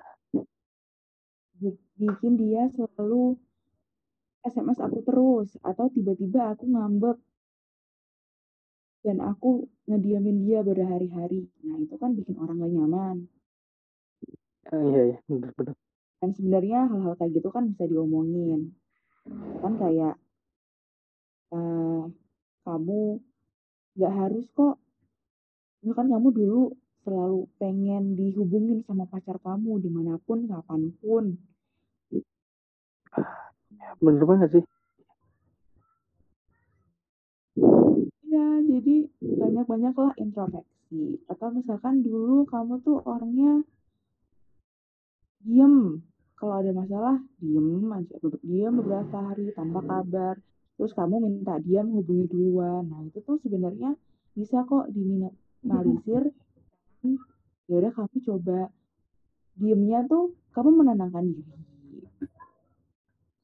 [2.02, 3.38] bikin dia selalu
[4.42, 7.18] SMS aku terus atau tiba-tiba aku ngambek.
[9.02, 11.50] Dan aku ngediamin dia berhari-hari.
[11.66, 13.18] Nah itu kan bikin orang gak nyaman.
[14.70, 15.18] Ah, iya iya.
[15.26, 15.74] Benar-benar
[16.22, 18.78] dan sebenarnya hal-hal kayak gitu kan bisa diomongin
[19.62, 20.16] kan kayak
[21.54, 22.10] uh,
[22.66, 23.22] kamu
[23.98, 24.80] nggak harus kok
[25.82, 26.62] kan kamu dulu
[27.02, 31.26] selalu pengen dihubungin sama pacar kamu di mana pun kapan pun.
[33.98, 34.66] Bener banget sih.
[38.30, 41.18] Ya jadi banyak-banyaklah introspeksi.
[41.26, 43.66] Atau misalkan dulu kamu tuh orangnya
[45.42, 46.06] diem
[46.42, 48.18] kalau ada masalah diem aja.
[48.42, 50.42] Diem beberapa hari tanpa kabar.
[50.74, 52.90] Terus kamu minta dia menghubungi duluan.
[52.90, 53.94] Nah itu tuh sebenarnya
[54.34, 56.34] bisa kok diminimalisir.
[57.70, 58.68] Ya udah kamu coba
[59.56, 61.56] diemnya tuh kamu menenangkan diri.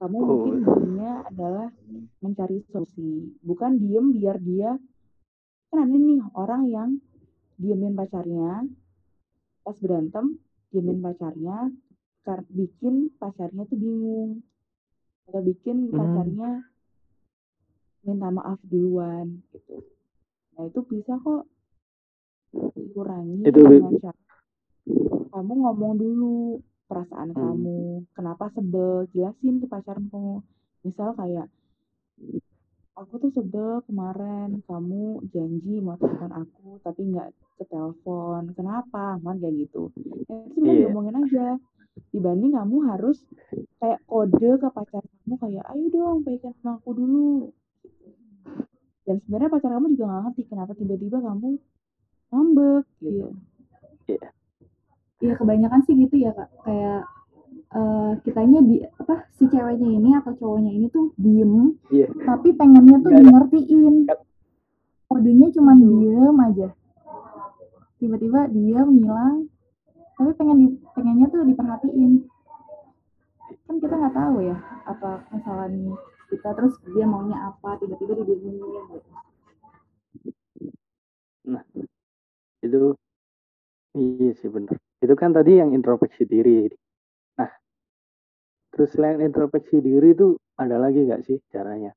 [0.03, 0.25] Kamu oh.
[0.27, 1.71] mungkin diemnya adalah
[2.19, 3.31] mencari solusi.
[3.39, 4.75] Bukan diem biar dia
[5.71, 6.89] kan ada nih orang yang
[7.55, 8.67] diemin pacarnya
[9.63, 10.35] pas berantem
[10.75, 11.71] diemin pacarnya
[12.51, 14.43] bikin pacarnya tuh bingung
[15.27, 15.95] atau bikin hmm.
[15.95, 16.51] pacarnya
[18.03, 19.83] minta maaf duluan gitu
[20.55, 21.43] nah itu bisa kok
[22.75, 24.21] dikurangi itu dengan cara
[25.31, 27.39] kamu ngomong dulu perasaan hmm.
[27.39, 27.79] kamu
[28.15, 30.41] kenapa sebel jelasin ke pacarmu
[30.87, 31.51] misal kayak
[32.97, 39.17] aku tuh sebel kemarin kamu janji mau telepon aku tapi nggak ke telepon kenapa?
[39.19, 39.89] Kan kayak gitu.
[40.29, 40.89] Ya, sebenarnya yeah.
[40.89, 41.47] ngomongin aja.
[42.13, 43.17] Dibanding kamu harus
[43.81, 47.49] kayak kode ke pacar kamu kayak ayo dong baikan sama aku dulu.
[49.03, 51.49] Dan sebenarnya pacar kamu juga nggak ngerti kenapa tiba-tiba kamu
[52.29, 53.27] ngambek gitu.
[54.05, 54.29] Iya.
[55.25, 55.33] Iya.
[55.41, 56.49] Kebanyakan sih gitu ya kak.
[56.61, 57.09] Kayak
[57.73, 62.07] uh, kitanya di apa si ceweknya ini atau cowoknya ini tuh diem yeah.
[62.23, 63.95] tapi pengennya tuh di ngertiin
[65.07, 66.69] kodenya cuma diem aja
[67.97, 69.49] tiba-tiba diem ngilang
[70.17, 72.25] tapi pengen di, pengennya tuh diperhatiin.
[73.69, 74.57] Kan kita nggak tahu ya
[74.89, 75.93] apa kesalahan
[76.27, 79.09] kita terus dia maunya apa tiba-tiba dibingungin gitu.
[81.53, 81.63] Nah
[82.65, 82.97] itu
[83.93, 84.77] iya sih bener.
[84.99, 86.65] Itu kan tadi yang introspeksi diri.
[87.37, 87.51] Nah
[88.73, 91.93] terus selain introspeksi diri itu ada lagi nggak sih caranya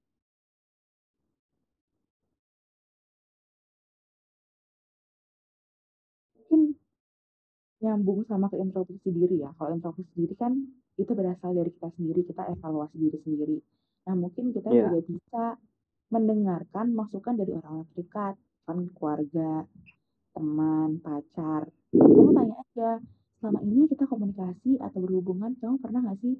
[7.81, 9.51] nyambung sama ke introspeksi diri ya.
[9.57, 10.53] Kalau introspeksi diri kan
[11.01, 13.59] itu berasal dari kita sendiri, kita evaluasi diri sendiri.
[14.09, 14.89] Nah, mungkin kita yeah.
[14.89, 15.45] juga bisa
[16.13, 18.35] mendengarkan masukan dari orang terdekat,
[18.69, 19.65] kan keluarga,
[20.37, 21.73] teman, pacar.
[21.95, 22.91] Kamu tanya aja,
[23.41, 26.37] selama ini kita komunikasi atau berhubungan, kamu pernah gak sih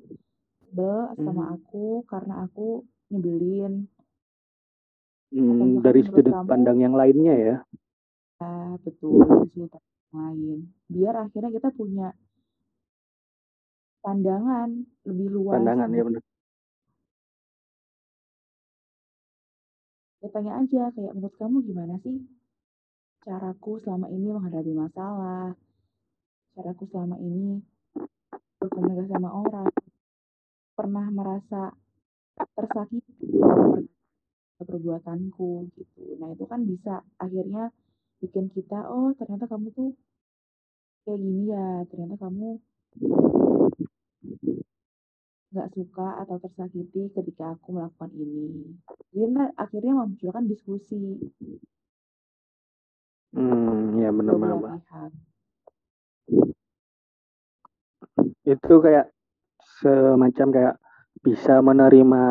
[0.71, 1.55] be sama hmm.
[1.59, 3.91] aku karena aku nyebelin?
[5.31, 7.57] Hmm, dari sudut pandang yang lainnya ya?
[8.43, 9.23] Ya, betul,
[9.55, 9.71] sudut
[10.11, 10.59] lain.
[10.91, 12.11] Biar akhirnya kita punya
[14.01, 14.69] pandangan
[15.05, 16.23] lebih luas pandangan ya benar
[20.25, 22.17] ya tanya aja kayak menurut kamu gimana sih
[23.25, 25.53] caraku selama ini menghadapi masalah?
[26.57, 27.61] Caraku selama ini
[28.61, 29.69] berkomunikasi sama orang.
[30.77, 31.63] Pernah merasa
[32.57, 33.85] tersakiti oleh
[34.61, 36.17] perbuatanku gitu.
[36.17, 37.69] Nah itu kan bisa akhirnya
[38.21, 39.91] bikin kita oh ternyata kamu tuh
[41.09, 42.61] kayak gini ya ternyata kamu
[45.51, 48.71] nggak suka atau tersakiti ketika aku melakukan ini.
[49.11, 51.19] Jadi akhirnya memunculkan diskusi.
[53.35, 54.79] Hmm ya benar-benar
[58.47, 59.07] itu kayak
[59.83, 60.75] semacam kayak
[61.23, 62.23] bisa menerima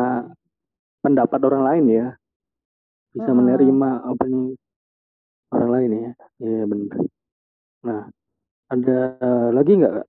[1.00, 2.06] pendapat orang lain ya.
[3.10, 4.54] Bisa menerima apa nih
[5.52, 6.12] orang lain ya.
[6.40, 6.98] Iya benar
[7.80, 8.02] nah
[8.68, 8.98] ada
[9.56, 10.04] lagi nggak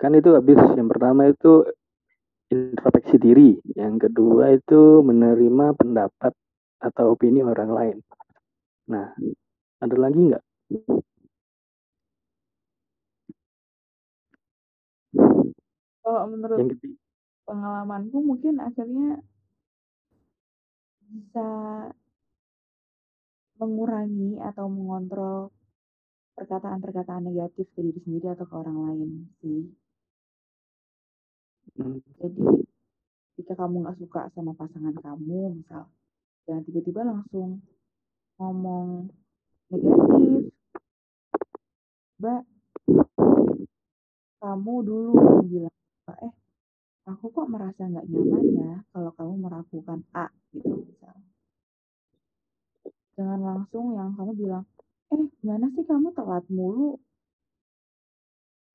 [0.00, 0.56] kan itu habis.
[0.74, 1.68] Yang pertama itu
[2.48, 3.60] introspeksi diri.
[3.76, 6.32] Yang kedua itu menerima pendapat
[6.80, 7.96] atau opini orang lain.
[8.88, 9.12] Nah
[9.84, 10.44] ada lagi nggak?
[16.00, 16.74] Kalau menurut yang
[17.44, 19.20] pengalamanku mungkin akhirnya
[21.12, 21.48] bisa
[23.60, 25.52] mengurangi atau mengontrol
[26.32, 29.10] perkataan-perkataan negatif ke diri sendiri atau ke orang lain
[29.44, 29.68] sih.
[31.76, 32.00] Hmm.
[32.16, 32.64] Jadi
[33.36, 35.92] jika kamu nggak suka sama pasangan kamu, misal,
[36.48, 37.60] jangan tiba-tiba langsung
[38.40, 39.12] ngomong
[39.68, 40.48] negatif.
[42.20, 42.42] Mbak,
[44.40, 45.76] kamu dulu yang bilang,
[46.24, 46.32] eh,
[47.04, 51.29] aku kok merasa nggak nyaman ya kalau kamu melakukan A gitu misal
[53.20, 54.64] jangan langsung yang kamu bilang
[55.12, 56.96] eh gimana sih kamu telat mulu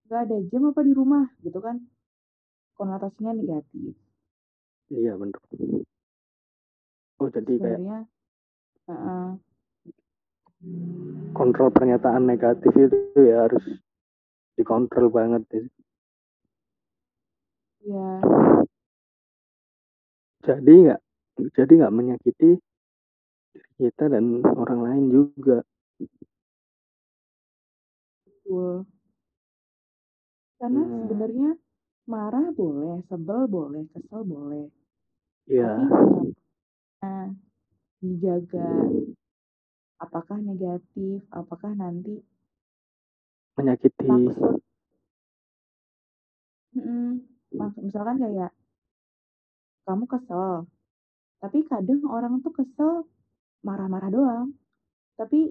[0.06, 1.82] gak ada jam apa di rumah gitu kan
[2.78, 3.98] konotasinya negatif.
[4.94, 5.42] Iya bener.
[7.18, 8.00] Oh jadi kayak Sebenarnya
[8.92, 9.32] uh,
[11.34, 13.64] kontrol pernyataan negatif itu ya harus
[14.60, 15.64] dikontrol banget ya.
[17.90, 18.12] ya
[20.46, 21.02] Jadi nggak
[21.58, 22.62] jadi nggak menyakiti
[23.76, 25.60] kita dan orang lain juga.
[28.26, 28.86] betul.
[30.62, 30.98] Karena Hmm.
[31.04, 31.50] sebenarnya
[32.08, 34.66] marah boleh, sebel boleh, kesel boleh.
[35.50, 35.74] Iya.
[35.78, 36.32] Tapi
[37.02, 37.26] penyampaiannya
[38.02, 38.70] dijaga
[40.00, 42.22] apakah negatif, apakah nanti
[43.56, 44.06] Menyakiti.
[44.08, 44.60] maksud.
[47.56, 48.52] Mak- misalkan kayak
[49.88, 50.68] kamu kesel,
[51.40, 53.08] tapi kadang orang tuh kesel
[53.65, 54.47] marah-marah doang.
[55.17, 55.49] Tapi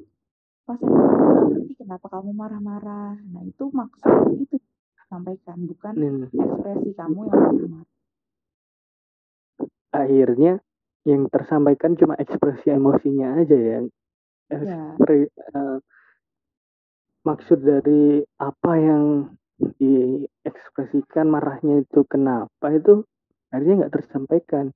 [0.65, 3.19] kamu nggak ngerti kenapa kamu marah-marah.
[3.21, 4.57] Nah itu maksud itu
[5.11, 6.25] sampaikan, bukan Hmm.
[6.31, 7.93] ekspresi kamu yang marah-marah.
[9.95, 10.53] Akhirnya
[11.05, 13.79] yang tersampaikan cuma ekspresi emosinya aja ya.
[14.51, 15.79] Ya, Ekspre- eh,
[17.25, 19.05] maksud dari apa yang
[19.81, 23.05] diekspresikan marahnya itu kenapa itu
[23.49, 24.75] akhirnya nggak tersampaikan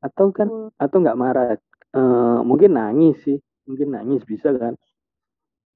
[0.00, 1.58] atau kan atau nggak marah
[1.92, 3.36] Eh, mungkin nangis sih
[3.68, 4.72] mungkin nangis bisa kan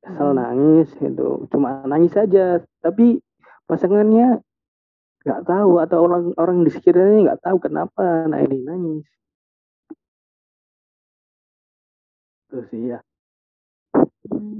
[0.00, 0.40] kesel Mm-mm.
[0.40, 3.20] nangis itu cuma nangis saja tapi
[3.68, 4.40] pasangannya
[5.28, 9.04] nggak tahu atau orang orang di sekitarnya nggak tahu kenapa nah ini nangis
[12.48, 13.00] itu sih ya
[14.26, 14.58] Hmm.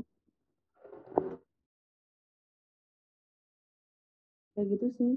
[4.54, 5.12] Kayak gitu sih.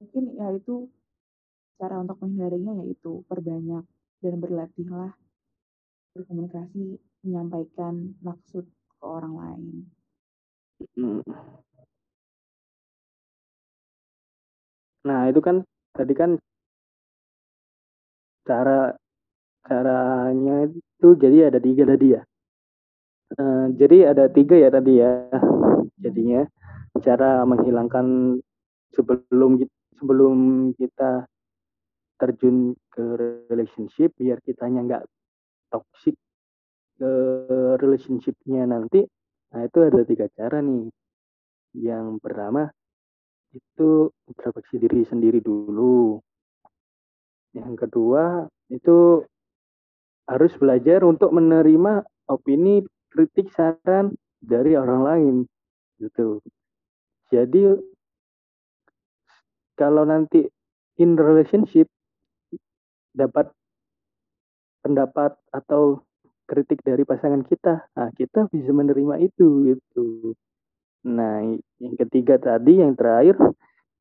[0.00, 0.88] Mungkin ya itu
[1.76, 3.84] cara untuk menghindarinya yaitu perbanyak
[4.22, 5.12] dan berlatihlah
[6.14, 9.64] berkomunikasi, menyampaikan maksud ke orang lain.
[10.98, 11.22] Hmm.
[15.02, 15.62] nah itu kan
[15.94, 16.38] tadi kan
[18.46, 18.94] cara
[19.62, 22.22] caranya itu jadi ada tiga tadi ya
[23.32, 25.24] Eh, jadi ada tiga ya tadi ya
[25.96, 26.44] jadinya
[27.00, 28.36] cara menghilangkan
[28.92, 29.56] sebelum
[29.96, 30.36] sebelum
[30.76, 31.24] kita
[32.22, 33.02] terjun ke
[33.50, 35.04] relationship biar kitanya nggak
[35.74, 36.14] toxic
[36.94, 37.12] ke
[37.82, 39.02] relationshipnya nanti.
[39.50, 40.86] Nah itu ada tiga cara nih.
[41.82, 42.70] Yang pertama
[43.50, 46.22] itu introspeksi diri sendiri dulu.
[47.58, 49.26] Yang kedua itu
[50.30, 55.34] harus belajar untuk menerima opini kritik saran dari orang lain
[55.98, 56.38] gitu.
[57.34, 57.76] Jadi
[59.74, 60.46] kalau nanti
[61.00, 61.90] in relationship
[63.14, 63.52] dapat
[64.82, 66.02] pendapat atau
[66.48, 70.34] kritik dari pasangan kita, nah kita bisa menerima itu gitu.
[71.06, 71.42] Nah,
[71.82, 73.38] yang ketiga tadi yang terakhir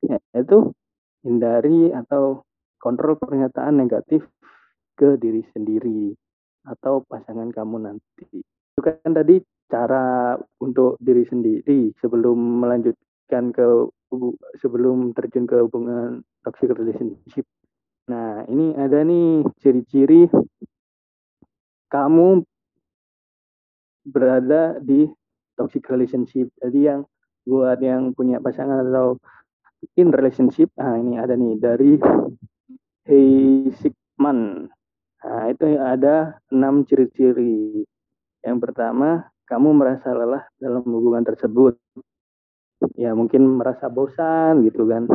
[0.02, 0.74] yaitu
[1.22, 2.42] hindari atau
[2.82, 4.26] kontrol pernyataan negatif
[4.98, 6.18] ke diri sendiri
[6.66, 8.42] atau pasangan kamu nanti.
[8.42, 13.66] Itu kan tadi cara untuk diri sendiri sebelum melanjutkan ke
[14.60, 17.46] sebelum terjun ke hubungan toxic relationship.
[18.10, 20.26] Nah, ini ada nih ciri-ciri
[21.92, 22.42] kamu
[24.08, 25.06] berada di
[25.60, 26.50] toxic relationship.
[26.58, 27.06] Jadi yang
[27.46, 29.20] buat yang punya pasangan atau
[29.98, 31.92] in relationship, nah ini ada nih dari
[33.06, 34.70] Hey Sigman.
[35.22, 37.86] Nah, itu ada enam ciri-ciri.
[38.42, 41.78] Yang pertama, kamu merasa lelah dalam hubungan tersebut.
[42.98, 45.06] Ya, mungkin merasa bosan gitu kan.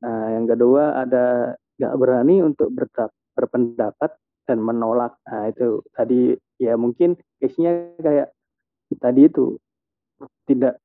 [0.00, 2.72] Nah, yang kedua ada gak berani untuk
[3.36, 5.18] berpendapat dan menolak.
[5.26, 8.32] Nah, itu tadi ya mungkin case-nya kayak
[9.02, 9.58] tadi itu
[10.48, 10.80] tidak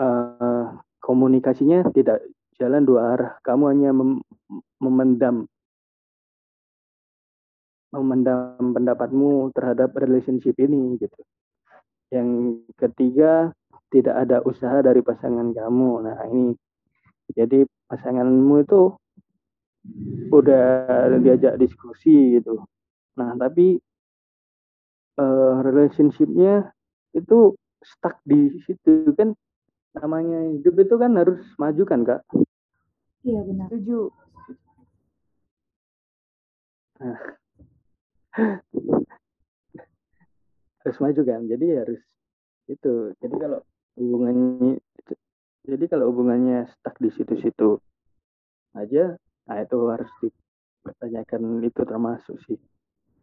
[0.00, 0.66] eh,
[0.98, 2.24] komunikasinya tidak
[2.58, 3.32] jalan dua arah.
[3.44, 4.24] Kamu hanya mem-
[4.82, 5.46] memendam
[7.88, 11.20] memendam pendapatmu terhadap relationship ini gitu.
[12.12, 12.28] Yang
[12.76, 13.52] ketiga
[13.88, 16.04] tidak ada usaha dari pasangan kamu.
[16.04, 16.52] Nah, ini
[17.32, 18.92] jadi pasanganmu itu
[20.28, 22.62] udah diajak diskusi gitu.
[23.18, 23.80] Nah, tapi
[25.18, 26.70] eh, relationshipnya
[27.16, 29.34] itu stuck di situ kan
[29.96, 32.22] namanya hidup itu kan harus maju kan kak
[33.26, 33.66] Iya benar.
[33.66, 34.14] Setuju.
[40.82, 42.00] harus maju kan jadi harus
[42.70, 43.60] itu jadi kalau
[43.98, 44.78] hubungannya
[45.68, 47.78] jadi kalau hubungannya stuck di situ-situ
[48.72, 52.60] aja nah itu harus dipertanyakan itu termasuk sih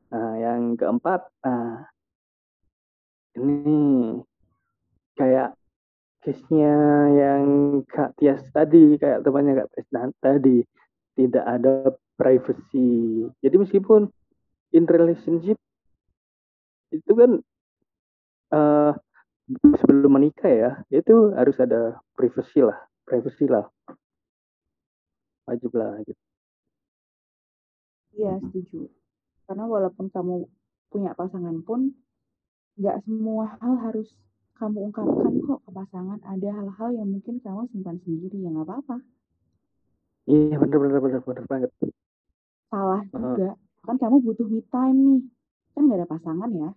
[0.09, 1.85] nah yang keempat nah
[3.35, 4.15] ini
[5.15, 5.55] kayak
[6.25, 6.73] case-nya
[7.13, 7.45] yang
[7.85, 10.65] Kak Tias tadi, kayak temannya Kak Tias tadi,
[11.13, 13.23] tidak ada privacy.
[13.45, 14.09] Jadi meskipun
[14.73, 15.59] in relationship
[16.89, 17.31] itu kan
[18.57, 18.91] uh,
[19.77, 23.69] sebelum menikah ya, itu harus ada privacy lah, privacy lah,
[25.45, 26.21] wajib lah gitu.
[28.15, 28.89] Iya setuju.
[29.45, 30.47] Karena walaupun kamu
[30.89, 31.93] punya pasangan pun,
[32.79, 34.07] nggak semua hal harus
[34.55, 36.19] kamu ungkapkan kok ke pasangan.
[36.23, 38.97] Ada hal-hal yang mungkin kamu simpan sendiri, ya nggak apa-apa.
[40.25, 41.71] Iya bener bener bener bener banget.
[42.71, 43.53] Salah juga.
[43.53, 43.83] Uh.
[43.85, 45.21] Kan kamu butuh me time nih.
[45.77, 46.69] Kan nggak ada pasangan ya.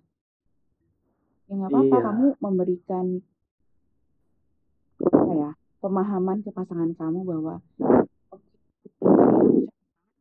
[1.49, 2.05] Ya nggak apa-apa iya.
[2.05, 3.07] kamu memberikan
[4.99, 7.55] apa ya pemahaman ke pasangan kamu bahwa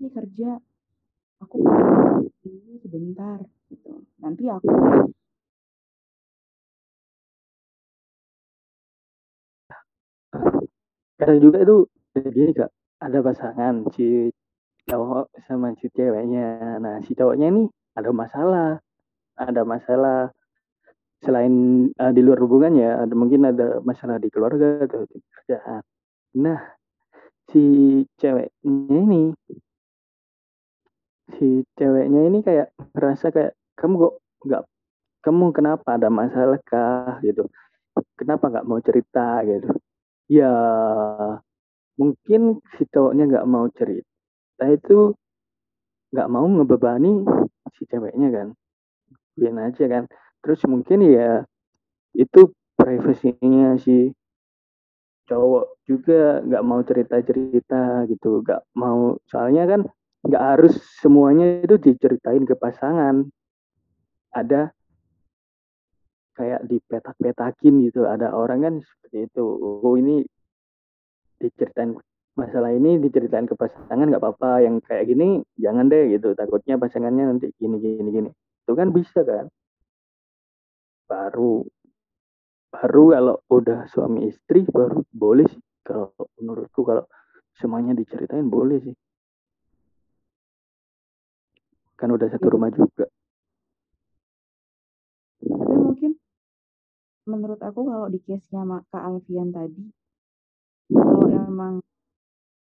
[0.02, 0.50] ya kerja.
[1.46, 1.62] Aku
[2.46, 3.38] ini sebentar
[3.70, 4.02] gitu.
[4.18, 4.70] Nanti aku
[11.18, 11.78] kadang juga itu
[12.34, 12.72] gini kak.
[12.98, 14.34] Ada pasangan si
[14.90, 16.82] cowok sama si ceweknya.
[16.82, 18.82] Nah si cowoknya ini ada masalah.
[19.38, 20.34] Ada masalah
[21.22, 21.54] selain
[21.98, 25.82] uh, di luar hubungan ya ada mungkin ada masalah di keluarga atau di kerjaan
[26.38, 26.62] nah
[27.50, 27.64] si
[28.22, 29.34] ceweknya ini
[31.36, 34.16] si ceweknya ini kayak ngerasa kayak kamu kok
[34.48, 34.64] nggak
[35.26, 37.20] kamu kenapa ada masalah kah?
[37.20, 37.52] gitu.
[38.16, 39.44] Kenapa nggak mau cerita?
[39.44, 39.76] gitu.
[40.32, 40.54] Ya
[42.00, 45.12] mungkin si cowoknya nggak mau cerita itu
[46.14, 47.28] nggak mau ngebebani
[47.76, 48.48] si ceweknya kan.
[49.36, 50.04] Biar aja kan.
[50.42, 51.44] Terus mungkin ya
[52.16, 52.50] itu
[52.80, 54.16] privasinya si
[55.28, 59.20] cowok juga nggak mau cerita cerita gitu nggak mau.
[59.28, 59.82] Soalnya kan
[60.28, 63.24] nggak harus semuanya itu diceritain ke pasangan.
[64.36, 64.76] Ada
[66.36, 68.04] kayak dipetak-petakin gitu.
[68.04, 69.46] Ada orang kan seperti itu.
[69.64, 70.28] Oh ini
[71.40, 71.96] diceritain
[72.38, 74.68] masalah ini diceritain ke pasangan nggak apa-apa.
[74.68, 76.36] Yang kayak gini jangan deh gitu.
[76.36, 78.30] Takutnya pasangannya nanti gini gini gini.
[78.68, 79.48] Itu kan bisa kan?
[81.08, 81.64] Baru
[82.68, 85.64] baru kalau udah suami istri baru boleh sih.
[85.88, 87.08] Kalau menurutku kalau
[87.56, 88.96] semuanya diceritain boleh sih
[91.98, 93.10] kan udah satu rumah juga.
[95.42, 96.12] Tapi mungkin
[97.28, 99.84] menurut aku kalau di case-nya Kak Alfian tadi
[100.88, 101.84] kalau emang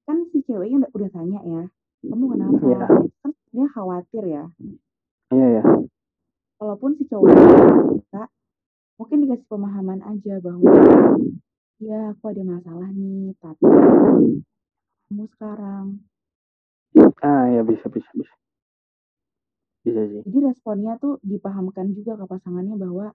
[0.07, 1.62] kan si ceweknya udah, udah tanya ya
[2.07, 2.64] kamu kenapa?
[2.70, 2.87] Ya.
[3.24, 4.45] kan dia khawatir ya.
[5.35, 5.64] Iya ya
[6.62, 7.43] walaupun si cowoknya
[7.99, 8.22] kita
[8.95, 10.70] mungkin dikasih pemahaman aja bahwa
[11.83, 13.66] ya aku ada masalah nih tapi
[15.11, 15.87] kamu sekarang
[17.26, 18.35] ah ya bisa bisa bisa
[19.83, 20.20] bisa sih.
[20.22, 23.07] Jadi responnya tuh dipahamkan juga ke pasangannya bahwa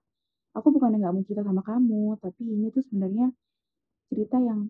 [0.56, 3.30] aku bukan nggak mau cerita sama kamu tapi ini tuh sebenarnya
[4.08, 4.66] cerita yang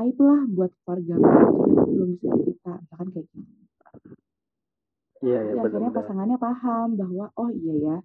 [0.00, 3.40] aib lah buat keluarga jadi aku belum bisa cerita misalkan kayak gitu.
[5.22, 7.96] Iya iya akhirnya pasangannya paham bahwa oh iya ya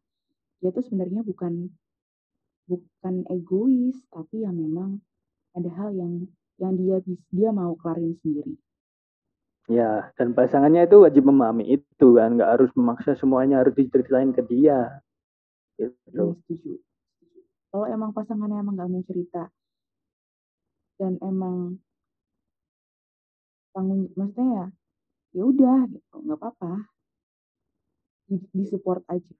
[0.61, 1.71] dia tuh sebenarnya bukan
[2.67, 4.99] bukan egois tapi yang memang
[5.55, 6.27] ada hal yang
[6.59, 6.99] yang dia
[7.31, 8.53] dia mau kelarin sendiri
[9.67, 14.39] Ya, dan pasangannya itu wajib memahami itu kan, nggak harus memaksa semuanya harus diceritain ke
[14.47, 15.03] dia.
[15.75, 15.93] Gitu.
[16.15, 16.79] Ya, setuju.
[17.67, 19.51] Kalau emang pasangannya emang nggak mau cerita
[20.97, 21.77] dan emang
[23.69, 24.65] tanggung maksudnya ya
[25.37, 26.89] ya udah gitu nggak apa-apa
[28.25, 29.33] di, di support aja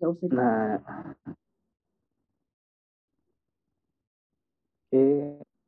[0.00, 0.80] nggak usah nah
[4.88, 5.04] oke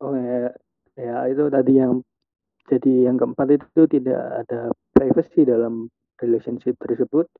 [0.00, 0.48] oh ya
[0.96, 2.00] ya itu tadi yang
[2.66, 5.86] jadi yang keempat itu tidak ada privacy dalam
[6.18, 7.30] relationship tersebut.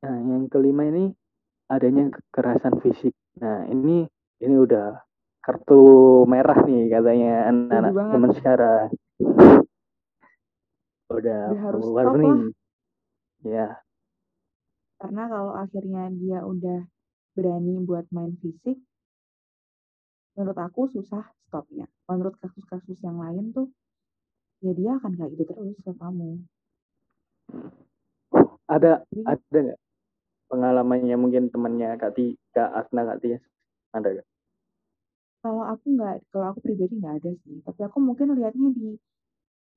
[0.00, 1.12] Nah, yang kelima ini
[1.68, 3.12] adanya kekerasan fisik.
[3.42, 4.08] Nah, ini
[4.40, 4.96] ini udah
[5.44, 8.88] kartu merah nih katanya anak-anak zaman sekarang.
[11.06, 12.50] Udah, harus warning.
[13.46, 13.78] Ya.
[14.96, 16.80] Karena kalau akhirnya dia udah
[17.36, 18.80] berani buat main fisik,
[20.34, 21.86] menurut aku susah stopnya.
[22.08, 23.68] Menurut kasus-kasus yang lain tuh
[24.64, 26.30] ya dia akan kayak gitu terus ke kamu.
[28.66, 29.80] Ada ada nggak
[30.50, 33.38] pengalamannya mungkin temannya kak Ti kak Asna kak Tia
[33.92, 34.28] ada nggak?
[35.44, 37.56] Kalau aku nggak kalau aku pribadi nggak ada sih.
[37.62, 38.98] Tapi aku mungkin lihatnya di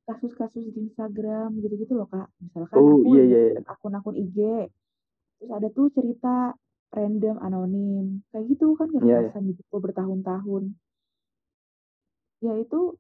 [0.10, 2.30] kasus-kasus di Instagram gitu-gitu loh kak.
[2.42, 3.62] Misalkan oh, aku iya, iya, iya.
[3.70, 4.38] akun-akun IG
[5.40, 6.58] terus ada tuh cerita
[6.90, 8.06] random anonim.
[8.34, 9.44] Kayak gitu kan kekerasan yeah, yeah.
[9.54, 10.64] dipukul bertahun-tahun.
[12.40, 12.98] Ya itu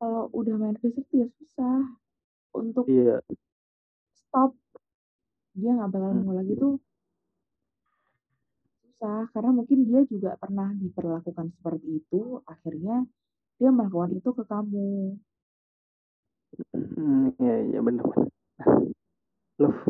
[0.00, 1.84] kalau udah main fisik ya susah
[2.56, 3.20] untuk iya.
[4.16, 4.56] stop
[5.52, 6.24] dia nggak bakal hmm.
[6.24, 6.80] mau lagi tuh
[8.80, 13.04] susah karena mungkin dia juga pernah diperlakukan seperti itu akhirnya
[13.60, 15.20] dia melakukan itu ke kamu
[16.74, 18.26] Hmm, iya iya benar benar.
[19.62, 19.82] Love.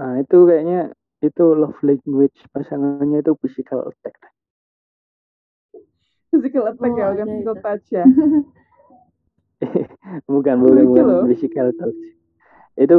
[0.00, 0.80] Nah, itu kayaknya
[1.20, 4.16] itu love language pasangannya itu physical attack.
[6.30, 7.62] Physical attack Oh, ya bukan ada physical itu.
[7.62, 8.04] touch ya
[10.30, 11.22] bukan bukan Lucu bukan loh.
[11.28, 11.98] physical touch.
[12.74, 12.96] Itu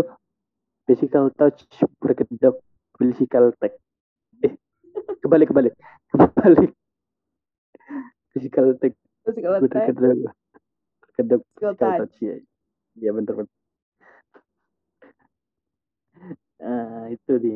[0.85, 1.59] physical touch
[1.97, 2.55] berkedok
[2.95, 3.73] physical attack.
[4.45, 4.53] Eh,
[5.19, 5.73] kebalik kebalik
[6.13, 6.71] kebalik.
[8.31, 8.93] Physical attack
[9.25, 10.31] physical attack berkedok
[11.01, 12.35] berkedok physical physical touch touch ya.
[12.93, 13.53] Iya bener bener.
[16.61, 17.55] Nah, itu di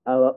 [0.00, 0.32] kalau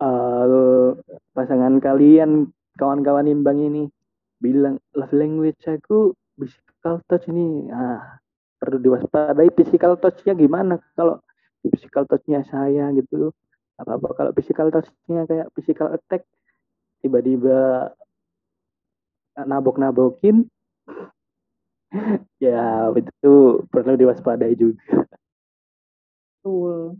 [0.00, 0.88] eh,
[1.36, 2.48] pasangan kalian
[2.78, 3.88] kawan-kawan imbang ini
[4.42, 7.70] bilang love language aku physical touch ini.
[7.70, 8.18] Ah
[8.64, 11.20] perlu diwaspadai physical touchnya gimana kalau
[11.60, 13.28] physical touchnya saya gitu.
[13.76, 16.24] Apa apa kalau physical touchnya kayak physical attack.
[17.04, 17.92] Tiba-tiba
[19.36, 20.48] nabok-nabokin.
[22.42, 24.82] Ya itu perlu diwaspadai juga.
[26.42, 26.98] Betul.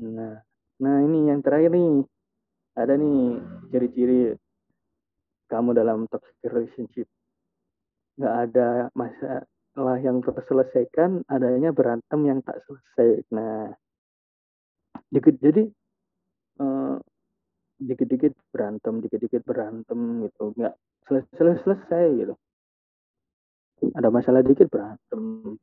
[0.00, 0.38] Nah,
[0.78, 2.04] nah ini yang terakhir nih.
[2.78, 4.20] Ada nih ciri-ciri
[5.50, 7.10] kamu dalam toxic relationship.
[8.14, 13.26] Nggak ada masalah yang terselesaikan, adanya berantem yang tak selesai.
[13.34, 13.74] Nah,
[15.10, 15.66] dikit jadi
[16.62, 16.96] eh,
[17.80, 20.54] dikit-dikit berantem, dikit-dikit berantem gitu.
[20.54, 20.74] Nggak
[21.10, 22.34] selesai-selesai gitu.
[23.96, 25.56] Ada masalah dikit berantem.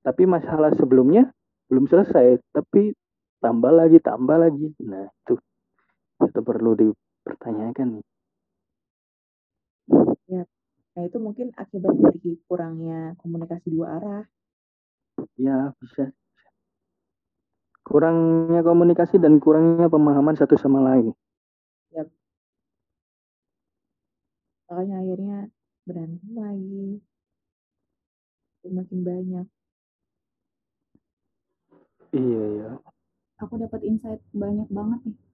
[0.00, 1.28] Tapi masalah sebelumnya
[1.66, 2.94] belum selesai, tapi
[3.40, 5.40] tambah lagi tambah lagi nah itu
[6.30, 8.06] itu perlu dipertanyakan nih.
[10.94, 14.22] Nah itu mungkin akibat dari kurangnya komunikasi dua arah.
[15.38, 16.14] Ya bisa.
[17.82, 21.10] Kurangnya komunikasi dan kurangnya pemahaman satu sama lain.
[24.70, 25.38] Makanya akhirnya
[25.82, 26.88] berantem lagi.
[28.70, 29.46] Makin banyak.
[32.14, 32.70] Iya iya.
[33.40, 35.29] Aku dapat insight banyak banget nih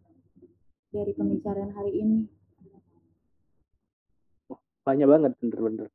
[0.90, 2.20] dari pembicaraan hari ini.
[4.86, 5.90] banyak banget bener-bener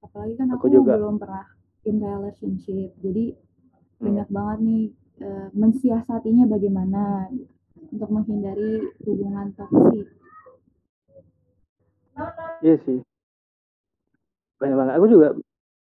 [0.00, 0.96] Apalagi kan Aku aku, juga.
[0.96, 1.44] belum pernah
[1.84, 2.96] in relationship.
[3.04, 3.36] Jadi
[3.96, 4.12] Hmm.
[4.12, 4.84] banyak banget nih
[5.20, 7.28] eh, mensiasatinya bagaimana
[7.92, 10.08] untuk menghindari hubungan toksik.
[12.64, 13.04] iya sih
[14.56, 15.28] banyak banget aku juga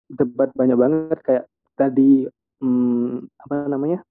[0.09, 1.45] debat banyak banget kayak
[1.77, 2.25] tadi
[2.61, 4.01] hmm, apa namanya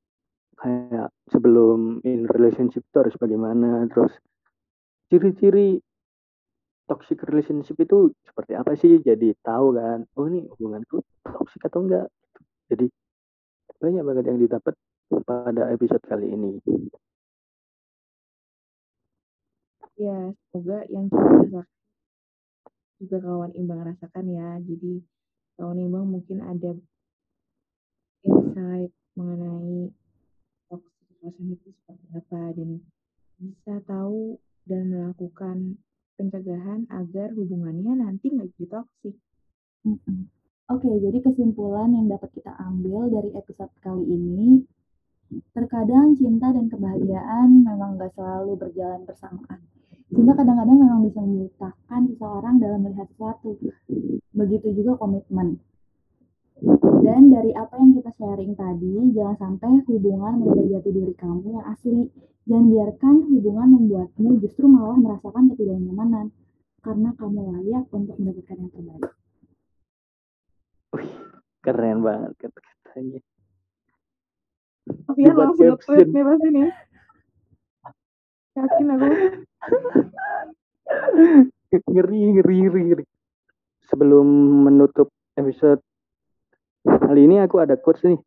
[0.56, 4.12] kayak sebelum in relationship itu harus bagaimana terus
[5.12, 5.78] ciri-ciri
[6.84, 9.00] toxic relationship itu seperti apa sih?
[9.00, 12.06] Jadi tahu kan oh ini hubunganku toxic atau enggak?
[12.68, 12.86] Jadi
[13.80, 14.74] banyak banget yang didapat
[15.24, 16.58] pada episode kali ini.
[19.94, 21.66] Ya semoga yang kita rasakan
[22.98, 24.48] juga kawan imbang rasakan ya.
[24.64, 24.92] Jadi
[25.60, 26.72] kawan imbang mungkin ada
[28.24, 29.92] insight mengenai
[31.24, 32.68] relationship itu seperti apa dan
[33.40, 34.36] bisa tahu
[34.68, 35.56] dan melakukan
[36.20, 38.84] pencegahan agar hubungannya nanti nggak jadi
[39.84, 40.32] Mm-mm.
[40.72, 44.64] Oke, jadi kesimpulan yang dapat kita ambil dari episode kali ini,
[45.52, 49.60] terkadang cinta dan kebahagiaan memang nggak selalu berjalan bersamaan.
[50.08, 53.60] Cinta kadang-kadang memang bisa membutakan seseorang dalam melihat sesuatu.
[54.32, 55.60] Begitu juga komitmen.
[57.14, 61.66] Dan dari apa yang kita sharing tadi, jangan sampai hubungan merubah jati diri kamu yang
[61.70, 62.10] asli.
[62.50, 66.34] Jangan biarkan hubungan membuatmu justru malah merasakan ketidaknyamanan.
[66.82, 69.14] Karena kamu layak untuk mendapatkan yang terbaik.
[70.90, 71.10] Wih,
[71.62, 73.18] keren banget kata-katanya
[74.84, 76.70] Sofian Debat langsung nge-tweet nih pasti nih
[78.54, 79.06] yakin aku
[81.90, 83.04] ngeri ngeri ngeri ngeri
[83.88, 84.26] sebelum
[84.68, 85.08] menutup
[85.40, 85.80] episode
[86.84, 88.20] kali ini aku ada quotes nih.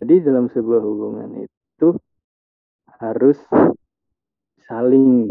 [0.00, 1.88] Jadi dalam sebuah hubungan itu
[2.98, 3.36] harus
[4.64, 5.28] saling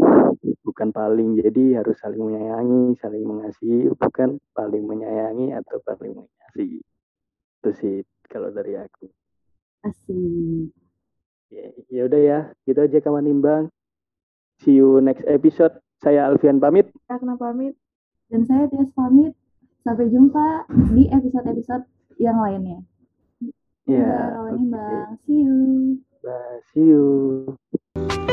[0.62, 1.34] bukan paling.
[1.42, 6.78] Jadi harus saling menyayangi saling mengasihi bukan paling menyayangi atau paling mengasihi.
[7.58, 7.96] Itu sih
[8.30, 9.10] kalau dari aku.
[9.82, 10.70] Asik.
[11.50, 12.40] ya ya udah ya.
[12.62, 13.64] Gitu aja kawan imbang.
[14.62, 15.74] See you next episode.
[15.98, 16.94] Saya Alfian pamit.
[17.10, 17.74] Kenapa pamit?
[18.30, 19.34] Dan saya Tias pamit.
[19.86, 21.84] Sampai jumpa di episode-episode
[22.18, 22.82] yang lainnya.
[23.88, 25.08] ya Dadah, kawan oke Imbang.
[25.24, 25.56] See you.
[26.20, 26.58] Bye.
[26.74, 28.27] see you